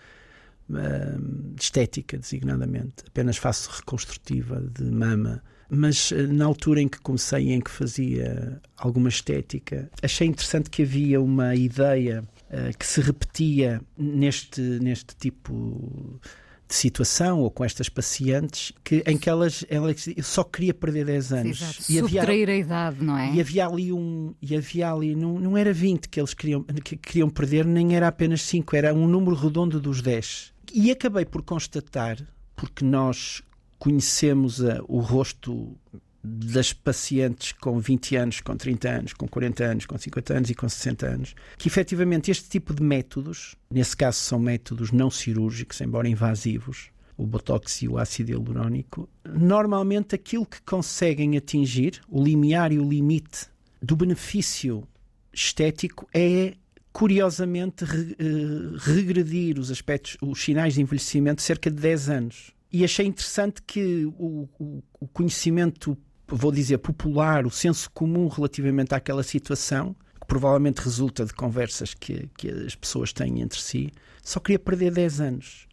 uh, 0.70 1.54
estética 1.58 2.16
designadamente, 2.16 3.04
apenas 3.06 3.36
faço 3.36 3.70
reconstrutiva 3.70 4.60
de 4.60 4.84
mama. 4.84 5.42
Mas 5.74 6.10
uh, 6.10 6.30
na 6.30 6.44
altura 6.44 6.82
em 6.82 6.88
que 6.88 7.00
comecei, 7.00 7.50
em 7.50 7.60
que 7.60 7.70
fazia 7.70 8.60
alguma 8.76 9.08
estética, 9.08 9.90
achei 10.02 10.26
interessante 10.26 10.68
que 10.68 10.82
havia 10.82 11.18
uma 11.18 11.54
ideia 11.54 12.22
uh, 12.50 12.76
que 12.78 12.86
se 12.86 13.00
repetia 13.00 13.80
neste, 13.96 14.60
neste 14.60 15.16
tipo 15.16 16.20
de 16.68 16.74
situação 16.74 17.40
ou 17.40 17.50
com 17.50 17.64
estas 17.64 17.88
pacientes 17.88 18.72
que, 18.84 19.02
em 19.06 19.16
que 19.16 19.30
elas, 19.30 19.64
elas 19.70 20.06
só 20.22 20.44
queria 20.44 20.74
perder 20.74 21.06
10 21.06 21.32
anos. 21.32 21.58
Sim, 21.58 21.94
e 21.94 21.98
havia, 21.98 22.22
a 22.22 22.56
idade, 22.56 23.02
não 23.02 23.16
é? 23.16 23.32
E 23.32 23.40
havia 23.40 23.66
ali 23.66 23.92
um. 23.92 24.34
E 24.42 24.54
havia 24.54 24.92
ali, 24.92 25.14
não, 25.14 25.38
não 25.38 25.56
era 25.56 25.72
20 25.72 26.06
que 26.06 26.20
eles 26.20 26.34
queriam, 26.34 26.62
que 26.62 26.98
queriam 26.98 27.30
perder, 27.30 27.64
nem 27.64 27.96
era 27.96 28.08
apenas 28.08 28.42
5, 28.42 28.76
era 28.76 28.92
um 28.92 29.06
número 29.06 29.36
redondo 29.36 29.80
dos 29.80 30.02
10. 30.02 30.52
E 30.74 30.90
acabei 30.90 31.24
por 31.24 31.42
constatar, 31.42 32.18
porque 32.54 32.84
nós 32.84 33.42
conhecemos 33.82 34.64
a, 34.64 34.80
o 34.86 35.00
rosto 35.00 35.76
das 36.22 36.72
pacientes 36.72 37.50
com 37.50 37.80
20 37.80 38.14
anos, 38.14 38.40
com 38.40 38.56
30 38.56 38.88
anos, 38.88 39.12
com 39.12 39.26
40 39.26 39.64
anos, 39.64 39.86
com 39.86 39.98
50 39.98 40.34
anos 40.34 40.50
e 40.50 40.54
com 40.54 40.68
60 40.68 41.04
anos, 41.04 41.34
que 41.58 41.66
efetivamente 41.66 42.30
este 42.30 42.48
tipo 42.48 42.72
de 42.72 42.80
métodos, 42.80 43.56
nesse 43.68 43.96
caso 43.96 44.18
são 44.18 44.38
métodos 44.38 44.92
não 44.92 45.10
cirúrgicos, 45.10 45.80
embora 45.80 46.08
invasivos, 46.08 46.90
o 47.16 47.26
botox 47.26 47.82
e 47.82 47.88
o 47.88 47.98
ácido 47.98 48.30
hialurónico, 48.30 49.08
normalmente 49.28 50.14
aquilo 50.14 50.46
que 50.46 50.62
conseguem 50.62 51.36
atingir, 51.36 52.00
o 52.08 52.22
limiar 52.22 52.70
e 52.70 52.78
o 52.78 52.88
limite 52.88 53.48
do 53.82 53.96
benefício 53.96 54.86
estético 55.32 56.08
é 56.14 56.54
curiosamente 56.92 57.84
re, 57.84 58.12
uh, 58.12 58.76
regredir 58.76 59.58
os 59.58 59.72
aspectos, 59.72 60.16
os 60.22 60.40
sinais 60.40 60.74
de 60.74 60.82
envelhecimento 60.82 61.42
cerca 61.42 61.68
de 61.68 61.80
10 61.80 62.10
anos. 62.10 62.51
E 62.72 62.84
achei 62.84 63.06
interessante 63.06 63.60
que 63.62 64.06
o, 64.18 64.48
o, 64.58 64.82
o 65.00 65.08
conhecimento 65.08 65.96
vou 66.36 66.50
dizer, 66.50 66.78
popular, 66.78 67.46
o 67.46 67.50
senso 67.50 67.90
comum 67.90 68.28
relativamente 68.28 68.94
àquela 68.94 69.22
situação, 69.22 69.94
que 70.20 70.26
provavelmente 70.26 70.78
resulta 70.78 71.24
de 71.24 71.32
conversas 71.32 71.94
que, 71.94 72.28
que 72.36 72.48
as 72.48 72.74
pessoas 72.74 73.12
têm 73.12 73.40
entre 73.40 73.60
si, 73.60 73.92
só 74.22 74.40
queria 74.40 74.58
perder 74.58 74.92
10 74.92 75.20
anos. 75.20 75.66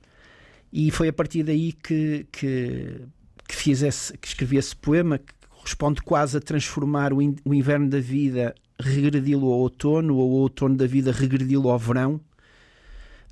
E 0.71 0.91
foi 0.91 1.07
a 1.07 1.13
partir 1.13 1.43
daí 1.43 1.71
que, 1.71 2.27
que, 2.31 3.01
que, 3.47 3.55
fiz 3.55 3.81
esse, 3.81 4.17
que 4.17 4.27
escrevi 4.27 4.57
esse 4.57 4.75
poema, 4.75 5.17
que 5.17 5.33
corresponde 5.49 6.01
quase 6.01 6.37
a 6.37 6.41
transformar 6.41 7.13
o, 7.13 7.21
in, 7.21 7.35
o 7.45 7.53
inverno 7.53 7.89
da 7.89 7.99
vida, 7.99 8.53
regredi-lo 8.79 9.47
ao 9.47 9.59
outono, 9.59 10.15
ou 10.15 10.29
o 10.29 10.35
outono 10.41 10.75
da 10.75 10.85
vida, 10.85 11.11
regredi-lo 11.11 11.69
ao 11.69 11.79
verão, 11.79 12.19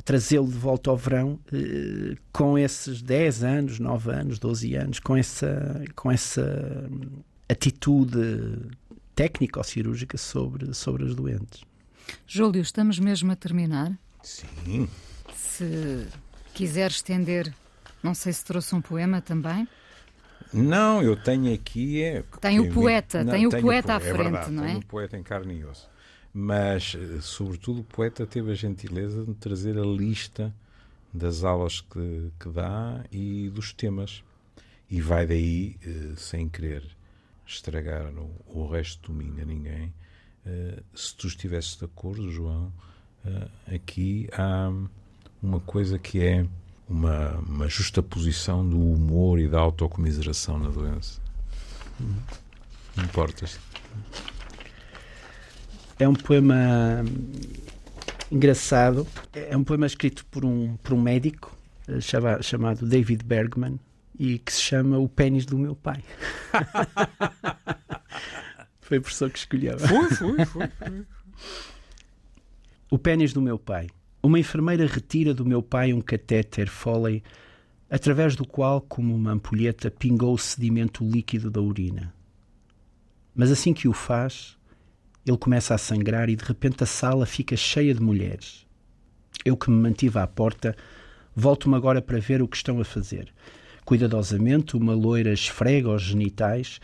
trazê-lo 0.08 0.48
de 0.48 0.58
volta 0.58 0.90
ao 0.90 0.96
verão 0.96 1.38
eh, 1.52 2.16
com 2.32 2.58
esses 2.58 3.02
10 3.02 3.44
anos, 3.44 3.78
9 3.78 4.10
anos, 4.10 4.40
12 4.40 4.74
anos, 4.74 5.00
com 5.02 5.18
essa, 5.18 5.84
com 5.98 6.10
essa 6.10 6.88
hum, 6.90 7.22
atitude 7.50 8.58
técnica 9.14 9.60
ou 9.60 9.66
cirúrgica 9.66 10.18
sobre, 10.18 10.74
sobre 10.74 11.04
as 11.04 11.14
doentes. 11.14 11.62
Júlio, 12.26 12.62
estamos 12.62 13.00
mesmo 13.00 13.34
a 13.34 13.36
terminar? 13.36 14.00
Sim. 14.24 14.88
Se 15.36 16.08
quiser 16.54 16.90
estender, 16.90 17.54
não 18.02 18.14
sei 18.14 18.32
se 18.32 18.46
trouxe 18.46 18.74
um 18.74 18.82
poema 18.82 19.20
também. 19.20 19.68
Não, 20.54 21.04
eu 21.04 21.18
tenho 21.18 21.54
aqui. 21.54 22.02
É, 22.02 22.24
tem 22.40 22.62
o 22.62 22.74
poeta, 22.74 23.26
não, 23.26 23.34
tem 23.34 23.46
o 23.46 23.50
poeta 23.50 23.96
à 23.96 23.98
é 23.98 24.00
frente, 24.00 24.18
verdade, 24.24 24.52
não 24.52 24.64
é? 24.64 24.68
Tem 24.68 24.78
o 24.78 24.86
poeta 24.86 25.18
em 25.18 25.24
carne 25.24 25.60
e 25.60 25.66
osso 25.66 25.97
mas, 26.40 26.96
eh, 26.96 27.20
sobretudo, 27.20 27.82
o 27.82 27.84
poeta 27.84 28.24
teve 28.28 28.52
a 28.52 28.54
gentileza 28.54 29.26
de 29.26 29.34
trazer 29.34 29.76
a 29.76 29.84
lista 29.84 30.54
das 31.12 31.44
aulas 31.44 31.82
que, 31.82 32.32
que 32.40 32.48
dá 32.50 33.04
e 33.12 33.50
dos 33.50 33.74
temas. 33.74 34.24
E 34.88 35.02
vai 35.02 35.26
daí, 35.26 35.78
eh, 35.84 36.14
sem 36.16 36.48
querer 36.48 36.84
estragar 37.44 38.14
o, 38.14 38.30
o 38.46 38.68
resto 38.68 39.02
do 39.02 39.18
domingo 39.18 39.42
a 39.42 39.46
ninguém, 39.46 39.92
eh, 40.46 40.84
se 40.94 41.16
tu 41.16 41.26
estivesses 41.26 41.76
de 41.76 41.86
acordo, 41.86 42.30
João, 42.30 42.72
aqui 43.74 44.30
há 44.32 44.72
uma 45.42 45.60
coisa 45.60 45.98
que 45.98 46.24
é 46.24 46.48
uma, 46.88 47.32
uma 47.40 47.68
justa 47.68 48.04
posição 48.04 48.68
do 48.68 48.80
humor 48.80 49.40
e 49.40 49.50
da 49.50 49.60
autocomiseração 49.60 50.60
na 50.60 50.70
doença. 50.70 51.20
Não 52.96 53.04
importas? 53.04 53.60
É 56.00 56.08
um 56.08 56.14
poema 56.14 57.04
engraçado. 58.32 59.08
É 59.34 59.56
um 59.58 59.64
poema 59.64 59.86
escrito 59.86 60.26
por 60.26 60.46
um, 60.46 60.78
por 60.78 60.94
um 60.94 61.02
médico 61.02 61.58
eh, 61.88 62.00
chama, 62.00 62.42
chamado 62.42 62.86
David 62.86 63.24
Bergman 63.24 63.80
e 64.20 64.40
que 64.40 64.54
se 64.54 64.62
chama 64.62 64.98
O 64.98 65.08
Pênis 65.08 65.46
do 65.46 65.58
Meu 65.58 65.76
Pai. 65.76 66.04
foi 68.82 68.98
a 68.98 69.02
pessoa 69.02 69.30
que 69.30 69.38
escolheu. 69.38 69.78
Foi, 69.78 70.10
foi, 70.10 70.46
foi. 70.46 70.70
o 72.90 72.98
pênis 72.98 73.34
do 73.34 73.42
meu 73.42 73.60
pai. 73.60 73.90
Uma 74.24 74.40
enfermeira 74.40 74.86
retira 74.86 75.34
do 75.34 75.46
meu 75.46 75.62
pai 75.62 75.94
um 75.94 76.02
catéter 76.02 76.70
Foley 76.70 77.22
através 77.90 78.36
do 78.36 78.46
qual, 78.46 78.82
como 78.82 79.14
uma 79.16 79.32
ampulheta, 79.32 79.92
pingou 79.92 80.34
o 80.34 80.38
sedimento 80.38 81.04
líquido 81.04 81.52
da 81.52 81.62
urina. 81.62 82.14
Mas 83.36 83.52
assim 83.52 83.74
que 83.74 83.88
o 83.88 83.94
faz, 83.94 84.58
ele 85.28 85.38
começa 85.38 85.76
a 85.76 85.78
sangrar 85.78 86.30
e 86.30 86.36
de 86.36 86.44
repente 86.44 86.84
a 86.84 86.88
sala 86.88 87.26
fica 87.26 87.56
cheia 87.56 87.94
de 87.94 88.02
mulheres. 88.02 88.66
Eu 89.44 89.58
que 89.58 89.70
me 89.70 89.78
mantive 89.78 90.18
à 90.20 90.26
porta, 90.26 90.76
volto-me 91.36 91.76
agora 91.76 92.02
para 92.02 92.20
ver 92.20 92.42
o 92.42 92.48
que 92.48 92.58
estão 92.58 92.80
a 92.80 92.86
fazer. 92.86 93.34
Cuidadosamente, 93.86 94.76
uma 94.76 94.94
loira 94.94 95.32
esfrega 95.32 95.90
os 95.90 96.02
genitais 96.02 96.80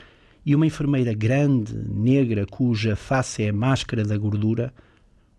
e 0.45 0.55
uma 0.55 0.65
enfermeira 0.65 1.13
grande, 1.13 1.73
negra, 1.73 2.45
cuja 2.45 2.95
face 2.95 3.43
é 3.43 3.49
a 3.49 3.53
máscara 3.53 4.03
da 4.03 4.17
gordura, 4.17 4.73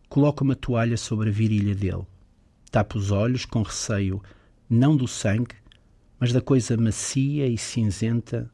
coloca 0.08 0.42
uma 0.42 0.56
toalha 0.56 0.96
sobre 0.96 1.28
a 1.28 1.32
virilha 1.32 1.74
dele. 1.74 2.06
Tapa 2.70 2.98
os 2.98 3.10
olhos 3.10 3.44
com 3.44 3.62
receio, 3.62 4.22
não 4.68 4.96
do 4.96 5.06
sangue, 5.06 5.54
mas 6.18 6.32
da 6.32 6.40
coisa 6.40 6.76
macia 6.76 7.46
e 7.46 7.58
cinzenta 7.58 8.50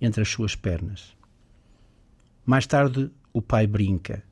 entre 0.00 0.22
as 0.22 0.28
suas 0.28 0.54
pernas. 0.54 1.16
Mais 2.44 2.66
tarde, 2.66 3.10
o 3.34 3.42
pai 3.42 3.66
brinca. 3.66 4.22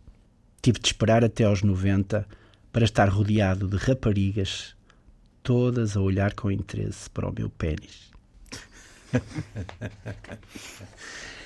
Tive 0.62 0.78
de 0.78 0.86
esperar 0.86 1.24
até 1.24 1.44
aos 1.44 1.62
90 1.62 2.26
para 2.72 2.84
estar 2.84 3.08
rodeado 3.08 3.68
de 3.68 3.76
raparigas, 3.76 4.76
todas 5.42 5.96
a 5.96 6.00
olhar 6.00 6.32
com 6.34 6.50
interesse 6.50 7.10
para 7.10 7.28
o 7.28 7.34
meu 7.36 7.50
pênis. 7.50 8.12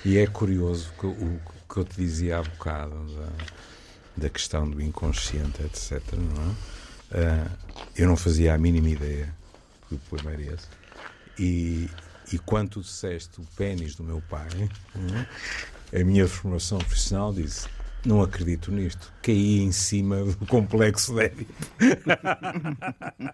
e 0.05 0.17
é 0.17 0.27
curioso 0.27 0.93
que, 0.99 1.07
o 1.07 1.41
que 1.69 1.77
eu 1.77 1.83
te 1.83 1.97
dizia 1.97 2.37
há 2.37 2.43
bocado 2.43 2.95
da 4.15 4.29
questão 4.29 4.69
do 4.69 4.81
inconsciente, 4.81 5.61
etc. 5.63 6.01
Não 6.13 6.43
é? 6.43 6.49
uh, 7.17 7.49
eu 7.95 8.07
não 8.07 8.15
fazia 8.15 8.53
a 8.53 8.57
mínima 8.57 8.89
ideia 8.89 9.33
que 9.87 9.95
o 9.95 9.97
poema 9.97 10.31
era 10.31 10.53
esse. 10.53 10.67
E, 11.39 11.89
e 12.31 12.37
quando 12.39 12.69
tu 12.69 12.81
disseste 12.81 13.41
o 13.41 13.45
pênis 13.55 13.95
do 13.95 14.03
meu 14.03 14.21
pai, 14.29 14.47
é? 14.55 15.27
A 15.93 16.03
minha 16.03 16.27
formação 16.27 16.79
profissional 16.79 17.33
disse 17.33 17.67
não 18.05 18.21
acredito 18.21 18.71
nisto. 18.71 19.11
Caí 19.21 19.59
em 19.59 19.71
cima 19.71 20.23
do 20.23 20.45
complexo 20.45 21.13
de 21.13 21.45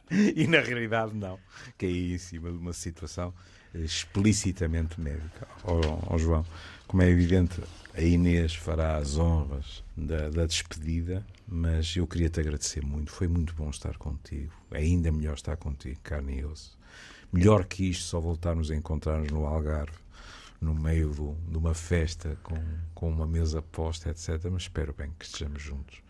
e 0.35 0.47
na 0.47 0.61
realidade 0.61 1.13
não. 1.13 1.37
Caí 1.77 2.13
em 2.13 2.17
cima 2.17 2.49
de 2.49 2.57
uma 2.57 2.73
situação 2.73 3.33
explicitamente 3.73 4.99
médica. 4.99 5.47
Ó, 5.63 6.17
João, 6.17 6.45
como 6.87 7.03
é 7.03 7.09
evidente, 7.09 7.61
a 7.93 8.01
Inês 8.01 8.55
fará 8.55 8.97
as 8.97 9.17
honras 9.17 9.83
da, 9.95 10.29
da 10.29 10.45
despedida, 10.45 11.25
mas 11.47 11.95
eu 11.95 12.07
queria 12.07 12.29
te 12.29 12.39
agradecer 12.39 12.83
muito. 12.83 13.11
Foi 13.11 13.27
muito 13.27 13.53
bom 13.53 13.69
estar 13.69 13.97
contigo. 13.97 14.51
Ainda 14.71 15.11
melhor 15.11 15.35
estar 15.35 15.57
contigo, 15.57 15.99
carne 16.01 16.39
e 16.39 16.45
osso. 16.45 16.77
Melhor 17.31 17.65
que 17.65 17.89
isto, 17.89 18.05
só 18.05 18.19
voltarmos 18.19 18.71
a 18.71 18.75
encontrar-nos 18.75 19.29
no 19.29 19.45
Algarve 19.45 20.02
no 20.64 20.74
meio 20.74 21.09
do, 21.09 21.38
de 21.47 21.57
uma 21.57 21.74
festa 21.74 22.38
com, 22.41 22.55
com 22.95 23.09
uma 23.09 23.28
mesa 23.28 23.61
posta, 23.61 24.09
etc. 24.09 24.39
Mas 24.51 24.64
espero 24.64 24.93
bem 24.97 25.11
que 25.20 25.26
estejamos 25.26 25.61
juntos 25.61 26.01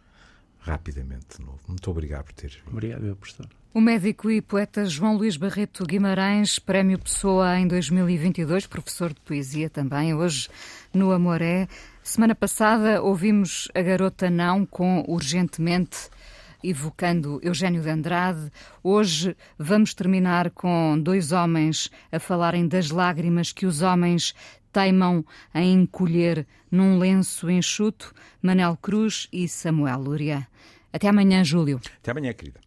rapidamente 0.59 1.37
de 1.37 1.45
novo. 1.45 1.59
Muito 1.67 1.89
obrigado 1.91 2.25
por 2.25 2.33
teres 2.33 2.55
vindo. 2.55 2.69
Obrigado, 2.71 3.01
meu 3.01 3.15
professor. 3.15 3.47
O 3.73 3.81
médico 3.81 4.29
e 4.29 4.41
poeta 4.41 4.85
João 4.85 5.17
Luís 5.17 5.35
Barreto 5.35 5.83
Guimarães, 5.85 6.59
Prémio 6.59 6.99
Pessoa 6.99 7.57
em 7.59 7.67
2022, 7.67 8.67
professor 8.67 9.11
de 9.11 9.19
poesia 9.21 9.69
também, 9.69 10.13
hoje 10.13 10.47
no 10.93 11.11
Amoré. 11.11 11.67
Semana 12.03 12.35
passada 12.35 13.01
ouvimos 13.01 13.67
A 13.73 13.81
Garota 13.81 14.29
Não 14.29 14.65
com 14.65 15.03
Urgentemente 15.07 16.09
evocando 16.63 17.39
Eugênio 17.43 17.81
de 17.81 17.89
Andrade. 17.89 18.51
Hoje 18.81 19.35
vamos 19.57 19.93
terminar 19.93 20.49
com 20.51 20.97
dois 20.99 21.31
homens 21.31 21.91
a 22.11 22.19
falarem 22.19 22.67
das 22.67 22.89
lágrimas 22.89 23.51
que 23.51 23.65
os 23.65 23.81
homens 23.81 24.33
teimam 24.71 25.23
em 25.53 25.73
encolher 25.73 26.47
num 26.71 26.97
lenço 26.97 27.49
enxuto, 27.49 28.13
Manel 28.41 28.77
Cruz 28.81 29.27
e 29.31 29.47
Samuel 29.47 29.99
Lúria. 29.99 30.47
Até 30.91 31.07
amanhã, 31.07 31.43
Júlio. 31.43 31.79
Até 31.99 32.11
amanhã, 32.11 32.33
querida. 32.33 32.59